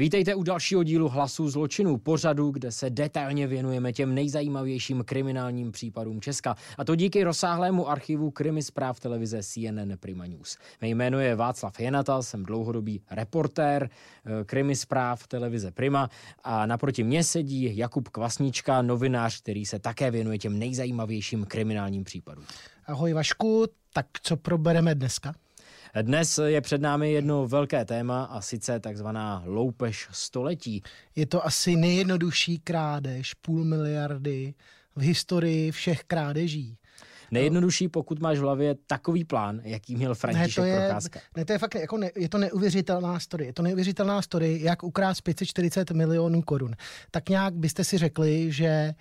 [0.00, 6.20] Vítejte u dalšího dílu Hlasů zločinů, pořadu, kde se detailně věnujeme těm nejzajímavějším kriminálním případům
[6.20, 6.54] Česka.
[6.78, 10.58] A to díky rozsáhlému archivu krimi zpráv televize CNN Prima News.
[10.80, 16.10] Mé jméno je Václav Jenata, jsem dlouhodobý reportér eh, krimi zpráv televize Prima
[16.44, 22.44] a naproti mě sedí Jakub Kvasnička, novinář, který se také věnuje těm nejzajímavějším kriminálním případům.
[22.86, 25.34] Ahoj Vašku, tak co probereme dneska?
[26.02, 30.82] Dnes je před námi jedno velké téma a sice takzvaná loupež století.
[31.16, 34.54] Je to asi nejjednodušší krádež, půl miliardy
[34.96, 36.78] v historii všech krádeží.
[37.30, 41.20] Nejjednodušší, pokud máš v hlavě takový plán, jaký měl František ne, to je, Procházka.
[41.36, 43.46] Ne, to je fakt, jako ne, je to neuvěřitelná story.
[43.46, 46.74] Je to neuvěřitelná story, jak ukrást 540 milionů korun.
[47.10, 48.94] Tak nějak byste si řekli, že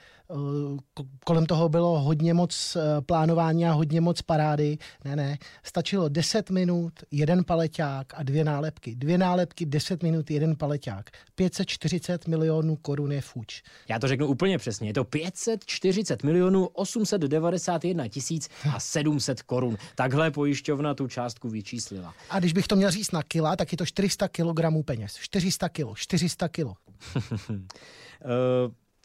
[1.26, 4.78] kolem toho bylo hodně moc uh, plánování a hodně moc parády.
[5.06, 8.96] Ne, ne, stačilo 10 minut, jeden paleťák a dvě nálepky.
[8.96, 11.10] Dvě nálepky, 10 minut, jeden paleťák.
[11.36, 13.64] 540 milionů korun je fuč.
[13.90, 14.90] Já to řeknu úplně přesně.
[14.90, 19.78] Je to 540 milionů 891 tisíc a 700 korun.
[19.96, 22.14] Takhle pojišťovna tu částku vyčíslila.
[22.30, 25.16] A když bych to měl říct na kila, tak je to 400 kilogramů peněz.
[25.16, 26.74] 400 kilo, 400 kilo.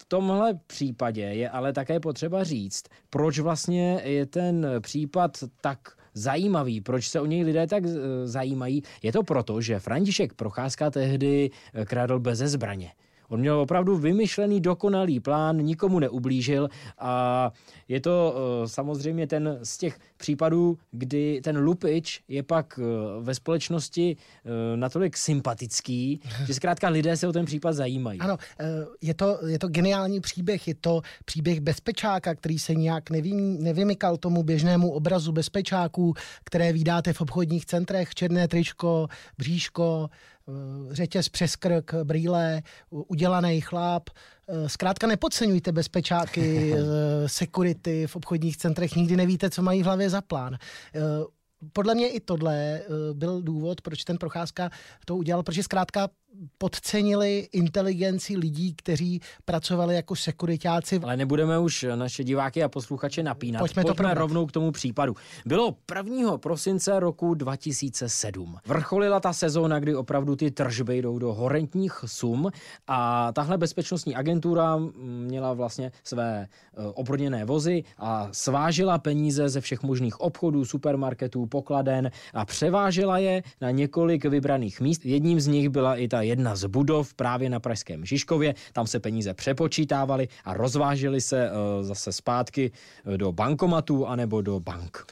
[0.03, 5.79] V tomhle případě je ale také potřeba říct, proč vlastně je ten případ tak
[6.15, 7.87] zajímavý, proč se o něj lidé tak
[8.25, 8.83] zajímají.
[9.03, 11.51] Je to proto, že František Procházka tehdy
[11.85, 12.93] krádl bez zbraně.
[13.29, 17.53] On měl opravdu vymyšlený dokonalý plán, nikomu neublížil a
[17.89, 23.35] je to uh, samozřejmě ten z těch případů, kdy ten lupič je pak uh, ve
[23.35, 28.21] společnosti uh, natolik sympatický, že zkrátka lidé se o ten případ zajímají.
[28.21, 28.37] Ano,
[29.01, 34.17] je to, je to geniální příběh, je to příběh bezpečáka, který se nějak nevy, nevymykal
[34.17, 36.15] tomu běžnému obrazu bezpečáků,
[36.45, 39.09] které vydáte v obchodních centrech, černé tričko,
[39.39, 40.09] bříško,
[40.91, 44.11] řetěz přes krk, brýle, udělaný chlap.
[44.67, 46.75] Zkrátka nepodceňujte bezpečáky,
[47.27, 50.59] security v obchodních centrech, nikdy nevíte, co mají v hlavě za plán
[51.73, 54.71] podle mě i tohle byl důvod, proč ten Procházka
[55.05, 56.09] to udělal, protože zkrátka
[56.59, 61.01] podcenili inteligenci lidí, kteří pracovali jako sekuritáci.
[61.03, 63.59] Ale nebudeme už naše diváky a posluchače napínat.
[63.59, 65.17] Pojďme, Pojďme to rovnou k tomu případu.
[65.47, 66.39] Bylo 1.
[66.39, 68.57] prosince roku 2007.
[68.67, 72.51] Vrcholila ta sezóna, kdy opravdu ty tržby jdou do horentních sum
[72.87, 79.83] a tahle bezpečnostní agentura měla vlastně své eh, obrodněné vozy a svážila peníze ze všech
[79.83, 85.05] možných obchodů, supermarketů, pokladen a převážela je na několik vybraných míst.
[85.05, 88.55] Jedním z nich byla i ta jedna z budov právě na Pražském Žižkově.
[88.73, 92.73] Tam se peníze přepočítávaly a rozvážely se uh, zase zpátky
[93.05, 95.07] eh, do bankomatů anebo do bank.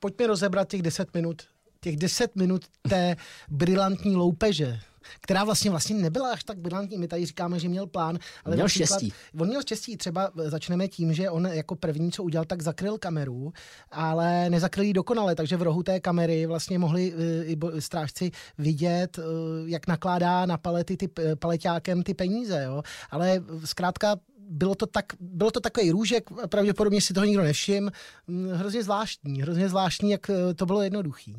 [0.00, 1.42] Pojďme rozebrat těch 10 minut
[1.80, 3.16] těch 10 minut té
[3.48, 4.78] brilantní loupeže
[5.20, 6.98] která vlastně vlastně nebyla až tak brilantní.
[6.98, 8.18] My tady říkáme, že měl plán.
[8.44, 9.12] Ale měl štěstí.
[9.40, 9.96] On měl štěstí.
[9.96, 13.52] Třeba začneme tím, že on jako první, co udělal, tak zakryl kameru,
[13.90, 19.18] ale nezakryl ji dokonale, takže v rohu té kamery vlastně mohli eh, i strážci vidět,
[19.18, 19.22] eh,
[19.66, 22.62] jak nakládá na palety ty, paleťákem ty peníze.
[22.64, 22.82] Jo?
[23.10, 24.16] Ale zkrátka
[24.48, 27.92] bylo to, tak, bylo to takový růžek, pravděpodobně si toho nikdo nevšim.
[28.26, 31.36] Mm, hrozně zvláštní, hrozně zvláštní, jak eh, to bylo jednoduchý.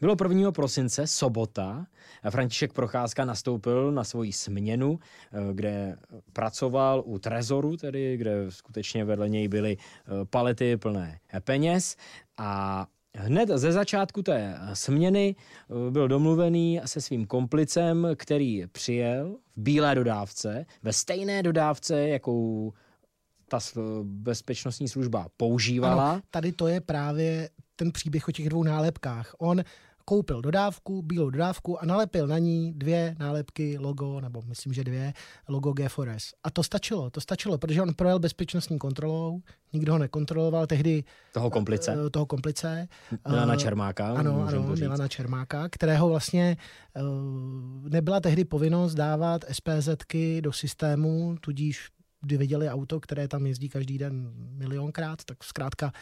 [0.00, 0.52] Bylo 1.
[0.52, 1.86] prosince, sobota.
[2.30, 5.96] František Procházka nastoupil na svoji směnu, eh, kde
[6.32, 11.96] pracoval u trezoru, tedy kde skutečně vedle něj byly eh, palety plné peněz
[12.38, 12.86] a
[13.16, 19.94] Hned ze začátku té směny eh, byl domluvený se svým komplicem, který přijel v bílé
[19.94, 22.72] dodávce, ve stejné dodávce, jakou
[23.48, 23.58] ta
[24.02, 26.10] bezpečnostní služba používala.
[26.12, 29.34] Ano, tady to je právě ten příběh o těch dvou nálepkách.
[29.38, 29.64] On
[30.08, 35.12] koupil dodávku, bílou dodávku a nalepil na ní dvě nálepky logo, nebo myslím, že dvě,
[35.48, 36.32] logo G4S.
[36.44, 39.40] A to stačilo, to stačilo, protože on projel bezpečnostní kontrolou,
[39.72, 41.04] nikdo ho nekontroloval, tehdy...
[41.32, 41.96] Toho komplice?
[41.96, 42.88] Uh, toho komplice.
[43.28, 44.08] Milana eh, Čermáka.
[44.08, 46.56] Ano, ano, Milana Čermáka, kterého vlastně
[46.96, 51.90] uh, nebyla tehdy povinnost dávat SPZky do systému, tudíž
[52.20, 55.92] kdy viděli auto, které tam jezdí každý den milionkrát, tak zkrátka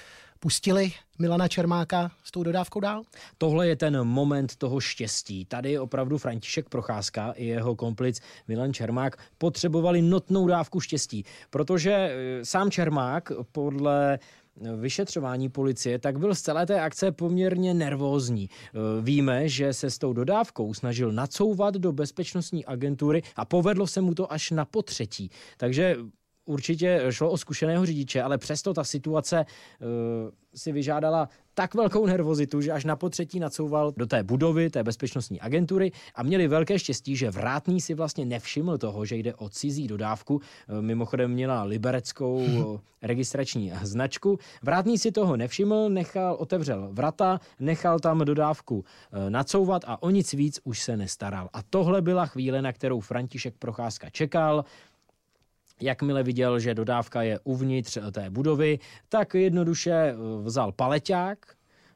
[0.41, 3.03] pustili Milana Čermáka s tou dodávkou dál?
[3.39, 5.45] Tohle je ten moment toho štěstí.
[5.45, 12.45] Tady opravdu František Procházka i jeho komplic Milan Čermák potřebovali notnou dávku štěstí, protože eh,
[12.45, 14.19] sám Čermák podle
[14.77, 18.45] vyšetřování policie, tak byl z celé té akce poměrně nervózní.
[18.45, 18.49] E,
[19.03, 24.15] víme, že se s tou dodávkou snažil nacouvat do bezpečnostní agentury a povedlo se mu
[24.15, 25.31] to až na potřetí.
[25.57, 25.97] Takže
[26.47, 29.87] určitě šlo o zkušeného řidiče, ale přesto ta situace uh,
[30.55, 35.41] si vyžádala tak velkou nervozitu, že až na potřetí nacouval do té budovy, té bezpečnostní
[35.41, 39.87] agentury a měli velké štěstí, že vrátný si vlastně nevšiml toho, že jde o cizí
[39.87, 40.35] dodávku.
[40.35, 40.43] Uh,
[40.81, 44.39] mimochodem měla libereckou uh, registrační značku.
[44.63, 48.85] Vrátný si toho nevšiml, nechal, otevřel vrata, nechal tam dodávku
[49.29, 51.49] nacouvat a o nic víc už se nestaral.
[51.53, 54.65] A tohle byla chvíle, na kterou František Procházka čekal.
[55.81, 58.79] Jakmile viděl, že dodávka je uvnitř té budovy,
[59.09, 61.39] tak jednoduše eh, vzal paleťák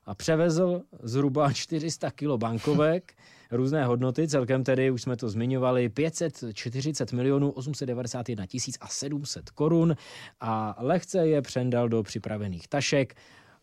[0.04, 3.12] a převezl zhruba 400 kg bankovek,
[3.50, 9.96] různé hodnoty, celkem tedy, už jsme to zmiňovali, 540 milionů 891 tisíc a 700 korun
[10.40, 13.14] a lehce je přendal do připravených tašek,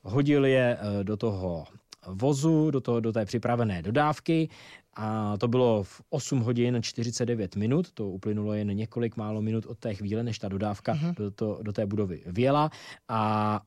[0.01, 1.65] hodil je eh, do toho
[2.07, 4.49] vozu, do, toho, do té připravené dodávky
[4.97, 9.77] a to bylo v 8 hodin 49 minut, to uplynulo jen několik málo minut od
[9.77, 11.15] té chvíle, než ta dodávka uh-huh.
[11.15, 12.69] do, to, do té budovy věla
[13.07, 13.61] a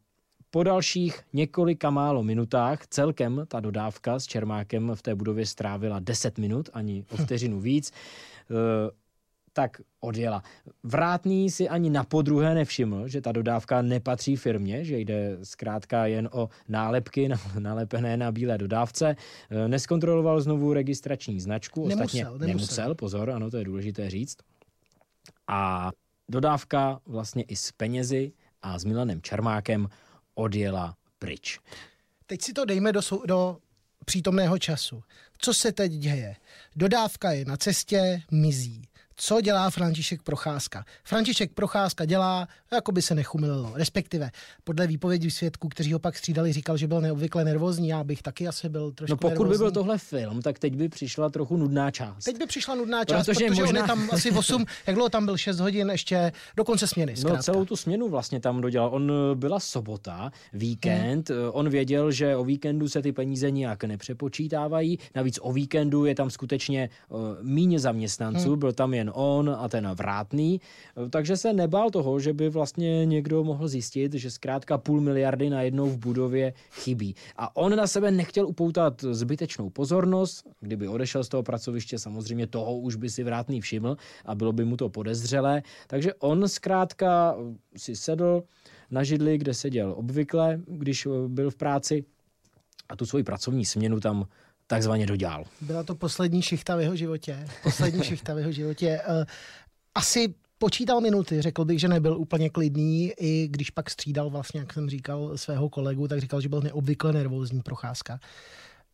[0.50, 6.38] po dalších několika málo minutách celkem ta dodávka s Čermákem v té budově strávila 10
[6.38, 7.25] minut, ani o hm.
[7.25, 7.93] vteřinu víc.
[9.50, 10.43] Eh, tak odjela.
[10.82, 16.29] Vrátný si ani na podruhé nevšiml, že ta dodávka nepatří firmě, že jde zkrátka jen
[16.32, 19.17] o nálepky nalepené na bílé dodávce.
[19.50, 22.47] E, neskontroloval znovu registrační značku, nemusel, ostatně nemusel.
[22.47, 24.38] nemusel, pozor, ano, to je důležité říct.
[25.49, 25.91] A
[26.29, 28.32] dodávka vlastně i s penězi
[28.62, 29.88] a s Milanem Čermákem
[30.35, 31.58] odjela pryč.
[32.26, 33.58] Teď si to dejme do, do
[34.05, 35.02] přítomného času.
[35.38, 36.37] Co se teď děje?
[36.76, 38.90] Dodávka je na cestě, mizí
[39.21, 40.85] co dělá František Procházka.
[41.05, 44.31] František Procházka dělá, jako by se nechumililo, respektive
[44.65, 48.49] podle výpovědi svědků, kteří ho pak střídali, říkal, že byl neobvykle nervózní, já bych taky
[48.49, 49.53] asi byl trošku No pokud nervózní.
[49.53, 52.25] by byl tohle film, tak teď by přišla trochu nudná část.
[52.25, 53.69] Teď by přišla nudná část, protože, protože možná...
[53.69, 57.17] on je tam asi 8, jak dlouho tam byl 6 hodin ještě do konce směny.
[57.17, 57.37] Zkrátka.
[57.37, 58.91] No celou tu směnu vlastně tam dodělal.
[58.93, 61.39] On eh, byla sobota, víkend, hmm.
[61.53, 66.31] on věděl, že o víkendu se ty peníze nijak nepřepočítávají, navíc o víkendu je tam
[66.31, 68.59] skutečně uh, míně zaměstnanců, hmm.
[68.59, 70.61] byl tam jen on a ten vrátný,
[71.11, 75.87] takže se nebál toho, že by vlastně někdo mohl zjistit, že zkrátka půl miliardy najednou
[75.87, 77.15] v budově chybí.
[77.37, 82.79] A on na sebe nechtěl upoutat zbytečnou pozornost, kdyby odešel z toho pracoviště, samozřejmě toho
[82.79, 83.97] už by si vrátný všiml
[84.27, 87.37] a bylo by mu to podezřelé, takže on zkrátka
[87.77, 88.43] si sedl
[88.91, 92.05] na židli, kde seděl obvykle, když byl v práci
[92.89, 94.27] a tu svoji pracovní směnu tam
[94.71, 95.45] takzvaně dodělal.
[95.61, 97.47] Byla to poslední šichta v jeho životě.
[97.63, 99.01] Poslední šichta v jeho životě.
[99.09, 99.27] Eh,
[99.95, 104.73] asi počítal minuty, řekl bych, že nebyl úplně klidný, i když pak střídal vlastně, jak
[104.73, 108.21] jsem říkal, svého kolegu, tak říkal, že byl neobvykle nervózní procházka.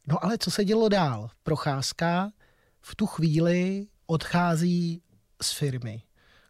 [0.06, 1.30] No ale co se dělo dál?
[1.42, 2.32] Procházka
[2.80, 5.02] v tu chvíli odchází
[5.42, 6.02] z firmy.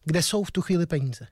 [0.04, 1.26] Kde jsou v tu chvíli peníze?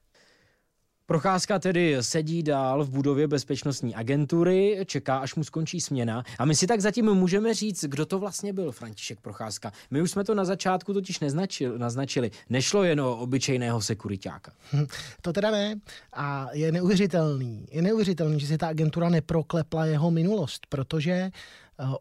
[1.06, 6.24] Procházka tedy sedí dál v budově bezpečnostní agentury, čeká, až mu skončí směna.
[6.38, 9.72] A my si tak zatím můžeme říct, kdo to vlastně byl František Procházka.
[9.90, 12.30] My už jsme to na začátku totiž neznačili, naznačili.
[12.50, 14.52] Nešlo jen o obyčejného sekuritáka.
[14.72, 14.86] Hm,
[15.22, 15.80] to teda ne.
[16.12, 17.66] A je neuvěřitelný.
[17.70, 21.30] Je neuvěřitelný, že si ta agentura neproklepla jeho minulost, protože eh,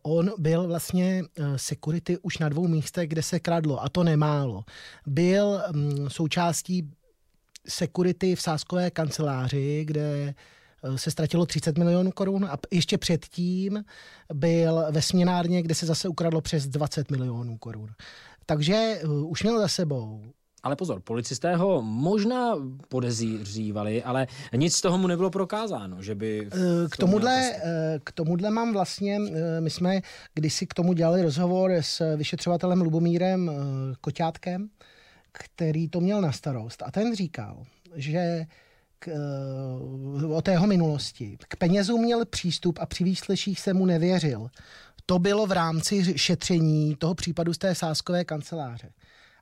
[0.01, 4.63] On byl vlastně eh, security už na dvou místech, kde se kradlo, a to nemálo.
[5.06, 6.89] Byl hm, součástí
[7.68, 10.33] security v sáskové kanceláři, kde
[10.83, 13.83] eh, se ztratilo 30 milionů korun a ještě předtím
[14.33, 17.90] byl ve směnárně, kde se zase ukradlo přes 20 milionů korun.
[18.45, 20.23] Takže uh, už měl za sebou.
[20.64, 22.56] Ale pozor, policisté ho možná
[22.87, 26.47] podezřívali, ale nic z toho mu nebylo prokázáno, že by...
[26.52, 27.54] Eh, k tomuhle,
[28.04, 29.19] k tomuhle mám vlastně,
[29.59, 30.02] my jsme
[30.33, 33.52] kdysi k tomu dělali rozhovor s vyšetřovatelem Lubomírem
[34.02, 34.69] Koťátkem,
[35.33, 36.83] který to měl na starost.
[36.85, 38.45] A ten říkal, že
[38.99, 41.37] k, eh, o tého minulosti.
[41.47, 44.49] K penězům měl přístup a při výsleších se mu nevěřil.
[45.06, 48.90] To bylo v rámci šetření toho případu z té sáskové kanceláře.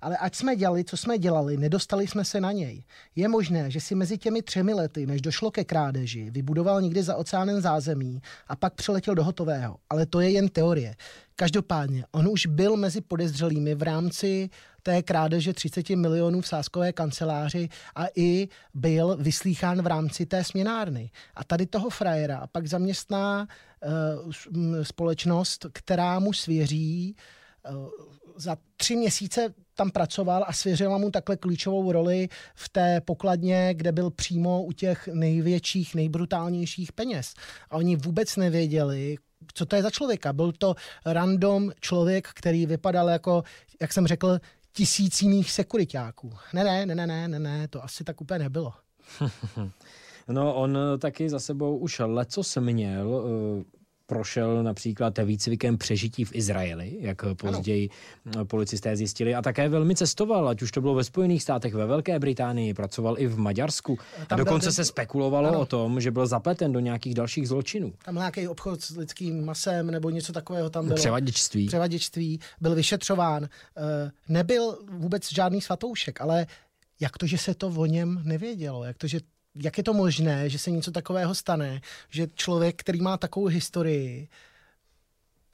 [0.01, 2.83] Ale ať jsme dělali, co jsme dělali, nedostali jsme se na něj.
[3.15, 7.15] Je možné, že si mezi těmi třemi lety, než došlo ke krádeži, vybudoval někdy za
[7.15, 9.77] oceánem zázemí a pak přiletěl do hotového.
[9.89, 10.95] Ale to je jen teorie.
[11.35, 14.49] Každopádně, on už byl mezi podezřelými v rámci
[14.83, 21.11] té krádeže 30 milionů v sáskové kanceláři a i byl vyslýchán v rámci té směnárny.
[21.35, 23.47] A tady toho frajera a pak zaměstná
[24.25, 27.15] uh, společnost, která mu svěří
[27.69, 27.89] uh,
[28.35, 33.91] za tři měsíce tam pracoval a svěřila mu takhle klíčovou roli v té pokladně, kde
[33.91, 37.33] byl přímo u těch největších, nejbrutálnějších peněz.
[37.69, 39.15] A oni vůbec nevěděli,
[39.53, 40.33] co to je za člověka.
[40.33, 43.43] Byl to random člověk, který vypadal jako,
[43.81, 44.39] jak jsem řekl,
[44.73, 46.33] tisíc jiných sekuritáků.
[46.53, 48.73] Ne, ne, ne, ne, ne, ne, to asi tak úplně nebylo.
[50.27, 53.80] no, on taky za sebou už leco měl, eh,
[54.11, 57.89] prošel například výcvikem přežití v Izraeli, jak později
[58.35, 58.45] ano.
[58.45, 62.19] policisté zjistili, a také velmi cestoval, ať už to bylo ve Spojených státech, ve Velké
[62.19, 63.97] Británii, pracoval i v Maďarsku.
[64.29, 64.71] A dokonce byl...
[64.71, 65.59] se spekulovalo ano.
[65.59, 67.93] o tom, že byl zapleten do nějakých dalších zločinů.
[68.05, 70.95] Tam nějaký obchod s lidským masem nebo něco takového tam bylo.
[70.95, 71.67] Převaděčství.
[71.67, 73.43] Převaděčství, byl vyšetřován.
[73.43, 76.47] Eh, nebyl vůbec žádný svatoušek, ale
[76.99, 78.83] jak to, že se to o něm nevědělo?
[78.83, 79.19] Jak to, že
[79.55, 84.27] jak je to možné, že se něco takového stane, že člověk, který má takovou historii,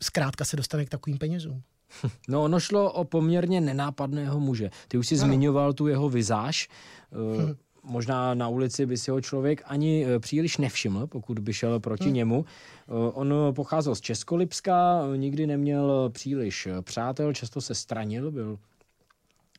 [0.04, 1.62] zkrátka se dostane k takovým penězům?
[2.28, 4.70] No, ono šlo o poměrně nenápadného muže.
[4.88, 5.26] Ty už si ano.
[5.26, 6.70] zmiňoval tu jeho vizáž.
[7.12, 7.56] Hm.
[7.84, 12.10] Možná na ulici by si ho člověk ani eh, příliš nevšiml, pokud by šel proti
[12.10, 12.14] hm.
[12.14, 12.46] němu.
[12.46, 18.60] Eh, on pocházel z Českolipska, nikdy neměl příliš přátel, často se stranil, byl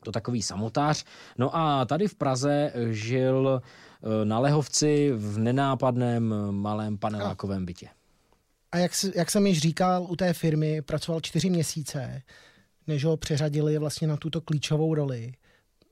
[0.04, 1.04] to takový samotář.
[1.38, 7.88] No a tady v Praze žil eh, na Lehovci v nenápadném malém panelákovém bytě.
[8.72, 12.22] A jak, jak jsem již říkal, u té firmy pracoval čtyři měsíce,
[12.86, 15.32] než ho přeřadili vlastně na tuto klíčovou roli.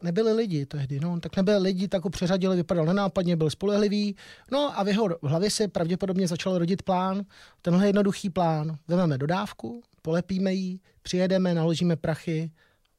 [0.02, 4.16] Nebyli lidi tehdy, no, tak nebyli lidi, tak ho přeřadili, vypadal nenápadně, byl spolehlivý,
[4.52, 7.22] no a v jeho hlavě se pravděpodobně začal rodit plán,
[7.62, 8.78] tenhle jednoduchý plán.
[8.88, 12.50] Vezmeme dodávku, polepíme ji, přijedeme, naložíme prachy,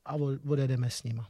[0.07, 0.15] a
[0.49, 1.25] odjedeme s nima.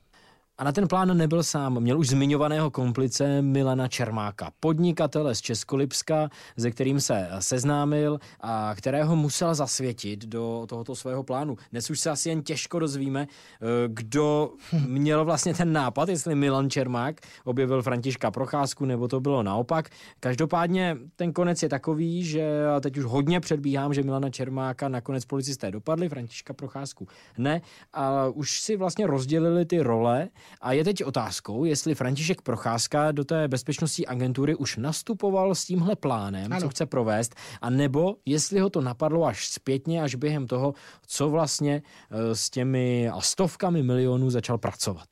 [0.60, 1.80] A na ten plán nebyl sám.
[1.80, 9.16] Měl už zmiňovaného komplice Milana Čermáka, podnikatele z Českolipska, se kterým se seznámil a kterého
[9.16, 11.56] musel zasvětit do tohoto svého plánu.
[11.72, 14.52] Dnes už se asi jen těžko dozvíme, eh, kdo
[14.88, 19.90] měl vlastně ten nápad, jestli Milan Čermák objevil Františka Procházku, nebo to bylo naopak.
[20.20, 25.72] Každopádně ten konec je takový, že teď už hodně předbíhám, že Milana Čermáka nakonec policisté
[25.72, 27.62] dopadli, Františka Procházku ne,
[27.94, 30.30] a už si vlastně rozdělili ty role
[30.62, 35.96] a je teď otázkou, jestli František Procházka do té bezpečnostní agentury už nastupoval s tímhle
[35.96, 36.62] plánem, ano.
[36.62, 40.74] co chce provést, a nebo jestli ho to napadlo až zpětně, až během toho,
[41.08, 45.08] co vlastně eh, s těmi stovkami milionů začal pracovat.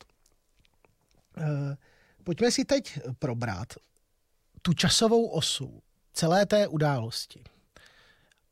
[1.37, 1.77] Eh,
[2.23, 3.73] pojďme si teď probrat
[4.61, 5.81] tu časovou osu
[6.13, 7.43] celé té události.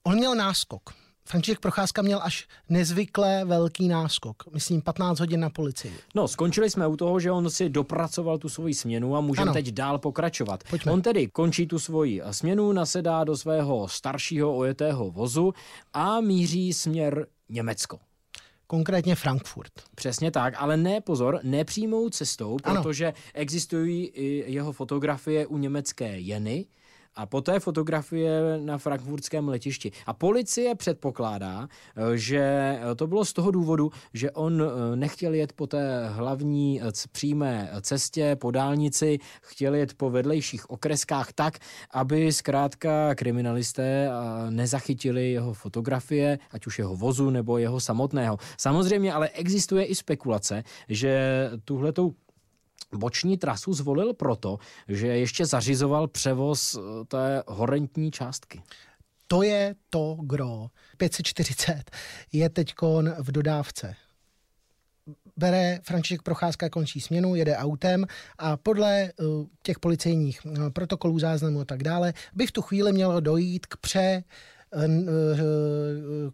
[0.04, 1.03] On měl náskok.
[1.26, 5.94] František Procházka měl až nezvykle velký náskok, myslím 15 hodin na policii.
[6.16, 9.68] No, skončili jsme u toho, že on si dopracoval tu svoji směnu a můžeme teď
[9.72, 10.64] dál pokračovat.
[10.70, 10.92] Pojďme.
[10.92, 15.54] On tedy končí tu svoji směnu, nasedá do svého staršího ojetého vozu
[15.94, 18.00] a míří směr Německo
[18.68, 19.72] konkrétně Frankfurt.
[19.96, 23.16] Přesně tak, ale ne, pozor, nepřímou cestou, protože ano.
[23.34, 26.66] existují i jeho fotografie u německé Jeny,
[27.16, 29.92] a poté fotografie na frankfurtském letišti.
[30.06, 35.54] A policie předpokládá, eh, že to bylo z toho důvodu, že on eh, nechtěl jet
[35.54, 41.60] po té hlavní eh, přímé cestě, po dálnici, chtěl jet po vedlejších okreskách tak,
[41.92, 44.10] aby zkrátka kriminalisté
[44.50, 48.38] nezachytili jeho fotografie, ať už jeho vozu nebo jeho samotného.
[48.58, 52.14] Samozřejmě ale existuje i spekulace, že tuhletou
[52.98, 54.58] boční trasu zvolil proto,
[54.88, 58.62] že ještě zařizoval převoz eh, té horentní částky.
[59.28, 60.68] To je to gro.
[60.98, 61.92] 540
[62.32, 62.74] je teď
[63.20, 63.96] v dodávce.
[65.38, 68.06] Bere František Procházka, končí směnu, jede autem
[68.38, 72.94] a podle uh, těch policejních uh, protokolů, záznamů a tak dále by v tu chvíli
[72.94, 74.53] mělo dojít k pře Eh, eh,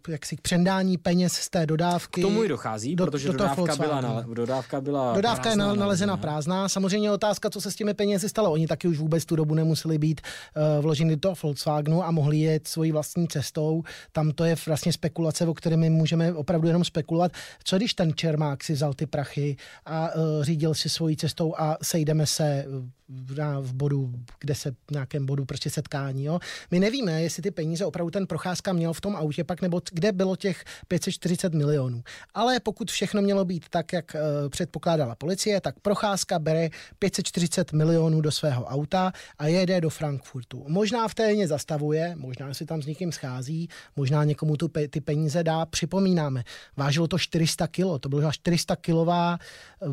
[0.08, 2.20] jaksi k přendání peněz z té dodávky.
[2.20, 5.76] K tomu i dochází, do, protože do dodávka, byla na, dodávka byla Dodávka prázdná, je
[5.76, 6.68] nalezena prázdná.
[6.68, 8.52] Samozřejmě otázka, co se s těmi penězi stalo.
[8.52, 12.68] Oni taky už vůbec tu dobu nemuseli být uh, vloženy do Volkswagenu a mohli jet
[12.68, 13.82] svojí vlastní cestou.
[14.12, 17.32] Tam to je vlastně spekulace, o které my můžeme opravdu jenom spekulovat.
[17.64, 19.56] Co když ten Čermák si vzal ty prachy
[19.86, 22.64] a uh, řídil si svojí cestou a sejdeme se
[23.08, 26.24] v, v bodu, kde se v nějakém bodu prostě setkání.
[26.24, 26.38] Jo.
[26.70, 30.12] My nevíme, jestli ty peníze opravdu ten Procházka měl v tom autě pak, nebo kde
[30.12, 32.02] bylo těch 540 milionů.
[32.34, 36.68] Ale pokud všechno mělo být tak, jak uh, předpokládala policie, tak Procházka bere
[36.98, 40.64] 540 milionů do svého auta a jede do Frankfurtu.
[40.68, 45.00] Možná v té zastavuje, možná si tam s někým schází, možná někomu tu pe- ty
[45.00, 45.66] peníze dá.
[45.66, 46.44] Připomínáme,
[46.76, 49.38] vážilo to 400 kilo, to byla 400 kilová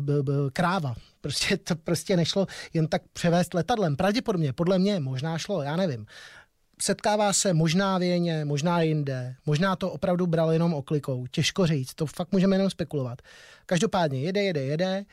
[0.00, 0.94] b- b- kráva.
[1.20, 3.96] Prostě to prostě nešlo jen tak převést letadlem.
[3.96, 6.06] Pravděpodobně, podle mě, možná šlo, já nevím.
[6.82, 11.26] Setkává se možná v Jeně, možná jinde, možná to opravdu bral jenom oklikou.
[11.30, 13.22] Těžko říct, to fakt můžeme jenom spekulovat.
[13.66, 15.04] Každopádně jede, jede, jede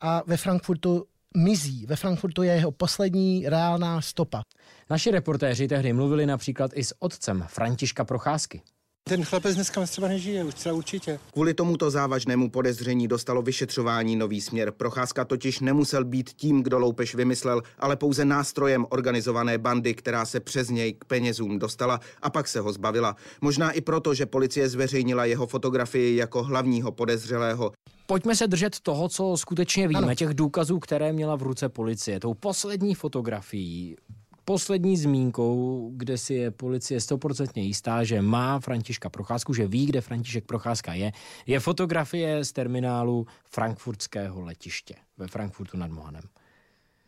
[0.00, 1.86] a ve Frankfurtu mizí.
[1.86, 4.42] Ve Frankfurtu je jeho poslední reálná stopa.
[4.90, 8.62] Naši reportéři tehdy mluvili například i s otcem Františka Procházky.
[9.08, 11.18] Ten chlapec dneska třeba nežije, už třeba určitě.
[11.32, 14.70] Kvůli tomuto závažnému podezření dostalo vyšetřování nový směr.
[14.70, 20.40] Procházka totiž nemusel být tím, kdo loupež vymyslel, ale pouze nástrojem organizované bandy, která se
[20.40, 23.16] přes něj k penězům dostala a pak se ho zbavila.
[23.40, 27.72] Možná i proto, že policie zveřejnila jeho fotografii jako hlavního podezřelého.
[28.06, 30.14] Pojďme se držet toho, co skutečně víme, ano.
[30.14, 32.20] těch důkazů, které měla v ruce policie.
[32.20, 33.96] Tou poslední fotografií
[34.44, 40.00] poslední zmínkou, kde si je policie stoprocentně jistá, že má Františka Procházku, že ví, kde
[40.00, 41.12] František Procházka je,
[41.46, 46.22] je fotografie z terminálu frankfurtského letiště ve Frankfurtu nad Mohanem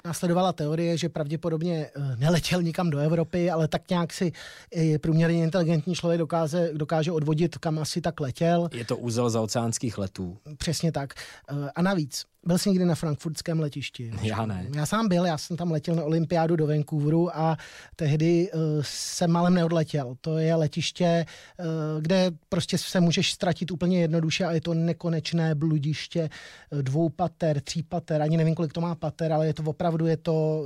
[0.06, 4.32] následovala teorie, že pravděpodobně eh, neletěl nikam do Evropy, ale tak nějak si
[4.76, 8.68] eh, průměrně inteligentní člověk dokáže, dokáže odvodit, kam asi tak letěl.
[8.72, 10.38] Je to úzel za oceánských letů.
[10.56, 11.14] Přesně tak.
[11.14, 14.12] Eh, a navíc, byl jsi někdy na frankfurtském letišti?
[14.22, 14.66] Já ne.
[14.74, 17.56] Já sám byl, já jsem tam letěl na olympiádu do Vancouveru a
[17.96, 20.16] tehdy uh, jsem malem neodletěl.
[20.20, 21.26] To je letiště,
[21.58, 21.66] uh,
[22.00, 26.30] kde prostě se můžeš ztratit úplně jednoduše a je to nekonečné bludiště
[26.70, 30.06] uh, dvou pater, tří pater, ani nevím, kolik to má pater, ale je to opravdu,
[30.06, 30.64] je to,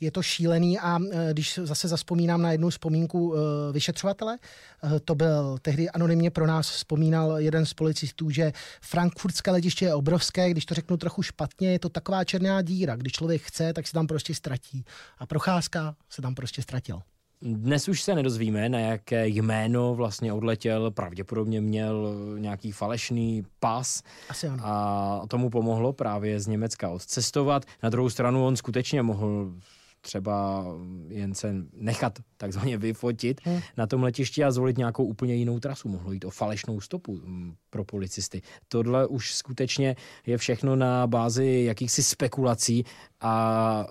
[0.00, 3.36] je to šílený a uh, když zase zaspomínám na jednu vzpomínku uh,
[3.72, 4.38] vyšetřovatele,
[4.82, 9.94] uh, to byl tehdy anonymně pro nás vzpomínal jeden z policistů, že frankfurtské letiště je
[9.94, 12.96] obrovské, když to řeknu trochu trochu špatně, je to taková černá díra.
[12.96, 14.84] Když člověk chce, tak se tam prostě ztratí.
[15.18, 17.00] A procházka se tam prostě ztratil.
[17.42, 20.90] Dnes už se nedozvíme, na jaké jméno vlastně odletěl.
[20.90, 24.62] Pravděpodobně měl nějaký falešný pas Asi ano.
[24.66, 27.64] a tomu pomohlo právě z Německa odcestovat.
[27.82, 29.52] Na druhou stranu on skutečně mohl
[30.00, 30.64] třeba
[31.08, 33.60] jen se nechat takzvaně vyfotit hmm.
[33.76, 35.88] na tom letišti a zvolit nějakou úplně jinou trasu.
[35.88, 38.42] Mohlo jít o falešnou stopu mm, pro policisty.
[38.68, 42.84] Tohle už skutečně je všechno na bázi jakýchsi spekulací
[43.20, 43.86] a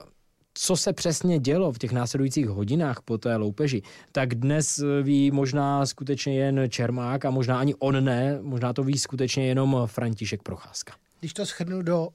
[0.59, 5.85] co se přesně dělo v těch následujících hodinách po té loupeži, tak dnes ví možná
[5.85, 10.93] skutečně jen Čermák a možná ani on ne, možná to ví skutečně jenom František Procházka.
[11.19, 12.07] Když to shrnu do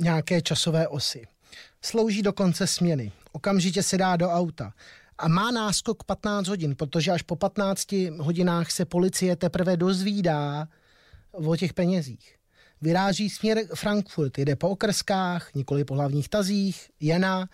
[0.00, 1.26] nějaké časové osy.
[1.82, 3.12] Slouží do konce směny.
[3.32, 4.72] Okamžitě se dá do auta.
[5.18, 10.68] A má náskok 15 hodin, protože až po 15 hodinách se policie teprve dozvídá
[11.32, 12.36] o těch penězích.
[12.80, 17.48] Vyráží směr Frankfurt, jede po okrskách, nikoli po hlavních tazích, jena,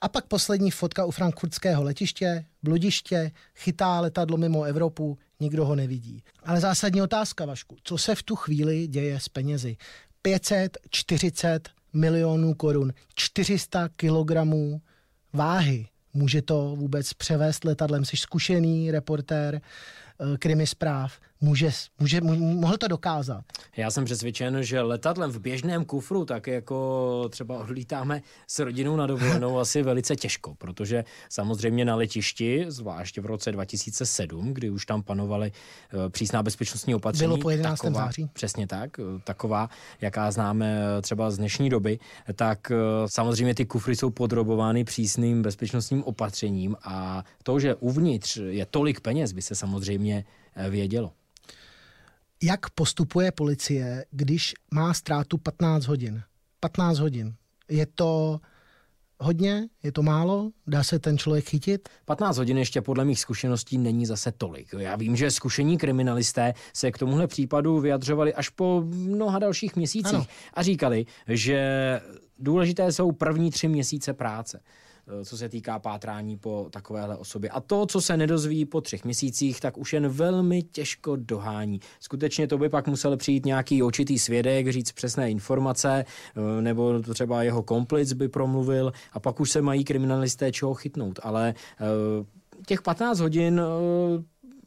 [0.00, 6.24] a pak poslední fotka u frankfurtského letiště, bludiště, chytá letadlo mimo Evropu, nikdo ho nevidí.
[6.42, 9.76] Ale zásadní otázka, Vašku, co se v tu chvíli děje s penězi?
[10.22, 14.80] 540 milionů korun, 400 kilogramů
[15.32, 15.86] váhy.
[16.14, 18.04] Může to vůbec převést letadlem?
[18.04, 19.60] Jsi zkušený reportér,
[20.20, 23.44] Eh, krimi zpráv, může, může, mohl to dokázat.
[23.76, 29.06] Já jsem přesvědčen, že letadlem v běžném kufru, tak jako třeba odlítáme s rodinou na
[29.06, 35.02] dovolenou asi velice těžko, protože samozřejmě na letišti, zvláště v roce 2007, kdy už tam
[35.02, 37.28] panovaly eh, přísná bezpečnostní opatření.
[37.28, 37.80] Bylo po 11.
[37.80, 38.30] Taková, září.
[38.32, 41.98] Přesně tak, eh, taková, jaká známe třeba z dnešní doby,
[42.34, 42.72] tak
[43.06, 49.32] samozřejmě ty kufry jsou podrobovány přísným bezpečnostním opatřením a to, že uvnitř je tolik peněz,
[49.32, 51.12] by se samozřejmě mě eh, vědělo.
[52.42, 56.22] Jak postupuje policie, když má ztrátu 15 hodin?
[56.60, 57.34] 15 hodin.
[57.68, 58.40] Je to
[59.20, 59.68] hodně?
[59.82, 60.50] Je to málo?
[60.66, 61.88] Dá se ten člověk chytit?
[62.04, 64.68] 15 hodin ještě podle mých zkušeností není zase tolik.
[64.78, 70.14] Já vím, že zkušení kriminalisté se k tomuhle případu vyjadřovali až po mnoha dalších měsících
[70.14, 70.26] ano.
[70.54, 71.60] a říkali, že
[72.38, 74.60] důležité jsou první tři měsíce práce.
[75.10, 77.50] Eh, co se týká pátrání po takovéhle osobě.
[77.50, 81.80] A to, co se nedozví po třech měsících, tak už jen velmi těžko dohání.
[82.00, 86.04] Skutečně to by pak musel přijít nějaký očitý svědek, říct přesné informace,
[86.36, 91.18] eh, nebo třeba jeho komplic by promluvil a pak už se mají kriminalisté čeho chytnout.
[91.22, 92.24] Ale eh,
[92.66, 93.60] těch 15 hodin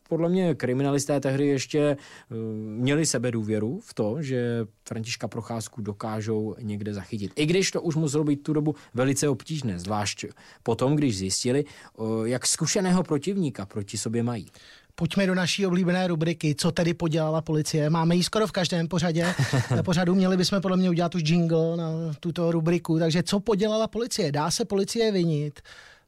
[0.10, 1.98] podle mě kriminalisté tehdy ještě
[2.30, 7.32] uh, měli sebe důvěru v to, že Františka Procházku dokážou někde zachytit.
[7.36, 10.26] I když to už muselo být tu dobu velice obtížné, zvlášť
[10.64, 11.66] potom, když zjistili,
[11.98, 14.48] uh, jak zkušeného protivníka proti sobě mají.
[14.96, 17.90] Pojďme do naší oblíbené rubriky, co tedy podělala policie.
[17.90, 19.34] Máme ji skoro v každém pořadě.
[19.76, 23.00] Na pořadu měli bychom podle mě udělat už jingle na tuto rubriku.
[23.00, 24.32] Takže co podělala policie?
[24.32, 25.62] Dá se policie vinit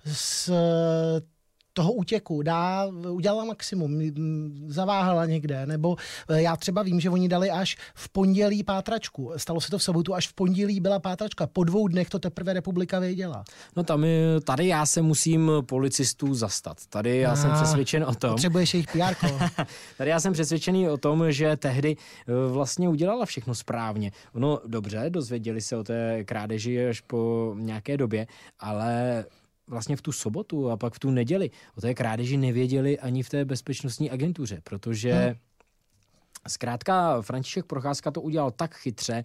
[0.06, 0.50] z
[1.76, 4.02] toho útěku, dá, udělala maximum,
[4.68, 5.96] zaváhala někde, nebo
[6.30, 9.32] e, já třeba vím, že oni dali až v pondělí pátračku.
[9.38, 11.48] Stalo se to v sobotu, až v pondělí byla pátračka.
[11.48, 13.44] Po dvou dnech to teprve republika věděla.
[13.76, 16.78] No tam je, tady já se musím policistů zastat.
[16.90, 18.32] Tady já A, jsem přesvědčen o tom.
[18.32, 19.28] Potřebuješ jejich PR.
[19.98, 21.96] tady já jsem přesvědčený o tom, že tehdy
[22.28, 24.12] e, vlastně udělala všechno správně.
[24.36, 28.28] No dobře, dozvěděli se o té krádeži až po nějaké době,
[28.60, 29.26] ale
[29.68, 33.30] vlastně v tu sobotu a pak v tu neděli o té krádeži nevěděli ani v
[33.30, 35.36] té bezpečnostní agentuře, protože hmm.
[36.48, 39.24] Zkrátka František Procházka to udělal tak chytře,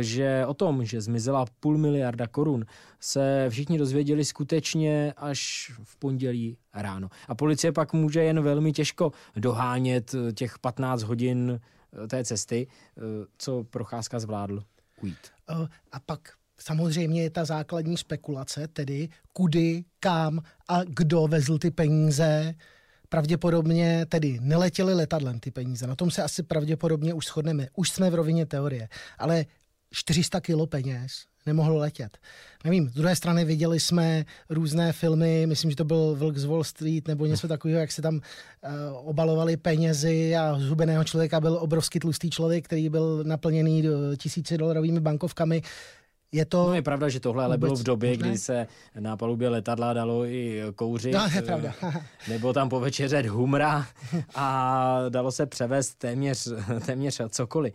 [0.00, 2.64] že o tom, že zmizela půl miliarda korun,
[3.00, 7.08] se všichni dozvěděli skutečně až v pondělí ráno.
[7.28, 11.60] A policie pak může jen velmi těžko dohánět těch 15 hodin
[12.04, 12.66] eh, té cesty,
[12.96, 13.00] eh,
[13.38, 14.62] co Procházka zvládl
[15.02, 15.30] ujít.
[15.92, 16.20] A pak
[16.62, 22.54] samozřejmě je ta základní spekulace, tedy kudy, kam a kdo vezl ty peníze,
[23.08, 25.86] pravděpodobně tedy neletěly letadlem ty peníze.
[25.86, 27.68] Na tom se asi pravděpodobně už shodneme.
[27.76, 28.88] Už jsme v rovině teorie.
[29.18, 29.44] Ale
[29.90, 31.12] 400 kilo peněz
[31.46, 32.18] nemohlo letět.
[32.64, 36.64] Nevím, z druhé strany viděli jsme různé filmy, myslím, že to byl Vlk z Wall
[36.64, 38.20] Street nebo něco takového, jak se tam uh,
[39.08, 43.84] obalovali penězi a z hubeného člověka byl obrovský tlustý člověk, který byl naplněný
[44.16, 45.62] tisíci dolarovými bankovkami.
[46.32, 46.66] Je to...
[46.66, 48.28] No je pravda, že tohle ale bylo v době, možné?
[48.28, 48.66] kdy se
[49.00, 51.14] na palubě letadla dalo i kouřit.
[51.14, 51.74] No, je pravda.
[52.28, 53.86] nebo tam povečeřet humra
[54.34, 56.48] a dalo se převést téměř,
[56.86, 57.74] téměř cokoliv.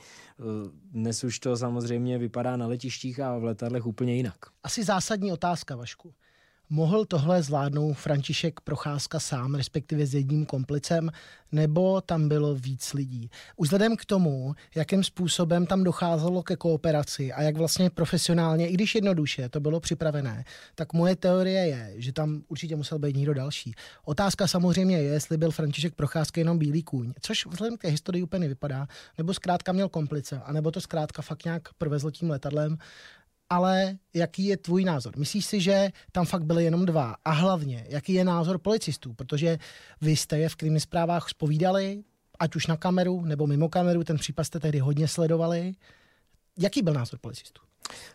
[0.91, 4.38] Dnes už to samozřejmě vypadá na letištích a v letadlech úplně jinak.
[4.63, 6.13] Asi zásadní otázka, Vašku.
[6.69, 11.12] Mohl tohle zvládnout František Procházka sám, respektive s jedním komplicem,
[11.51, 13.30] nebo tam bylo víc lidí?
[13.56, 18.73] Už vzhledem k tomu, jakým způsobem tam docházelo ke kooperaci a jak vlastně profesionálně, i
[18.73, 23.34] když jednoduše to bylo připravené, tak moje teorie je, že tam určitě musel být někdo
[23.34, 23.73] další.
[24.06, 28.23] Otázka samozřejmě je, jestli byl František Procházka jenom bílý kůň, což vzhledem k té historii
[28.23, 32.77] úplně nevypadá, nebo zkrátka měl komplice, anebo to zkrátka fakt nějak provezl tím letadlem
[33.50, 35.18] ale jaký je tvůj názor?
[35.18, 37.16] Myslíš si, že tam fakt byly jenom dva?
[37.26, 39.14] A hlavně, jaký je názor policistů?
[39.14, 39.60] Protože
[40.02, 42.04] vy jste je v krimi zprávách spovídali,
[42.40, 45.74] ať už na kameru nebo mimo kameru, ten případ jste tehdy hodně sledovali.
[46.60, 47.62] Jaký byl názor policistů?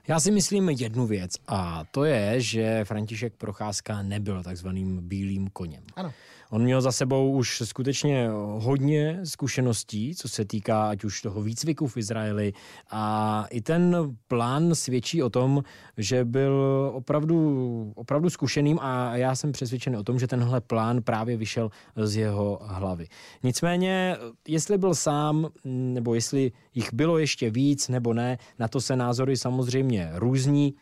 [0.09, 5.85] Já si myslím jednu věc a to je, že František Procházka nebyl takzvaným bílým koněm.
[5.97, 6.13] Ano.
[6.53, 11.87] On měl za sebou už skutečně hodně zkušeností, co se týká ať už toho výcviku
[11.87, 12.53] v Izraeli
[12.91, 13.97] a i ten
[14.29, 15.63] plán svědčí o tom,
[15.97, 21.37] že byl opravdu, opravdu zkušeným a já jsem přesvědčen o tom, že tenhle plán právě
[21.37, 23.07] vyšel z jeho hlavy.
[23.43, 24.17] Nicméně,
[24.49, 29.37] jestli byl sám, nebo jestli jich bylo ještě víc nebo ne, na to se názory
[29.37, 30.75] samozřejmě různí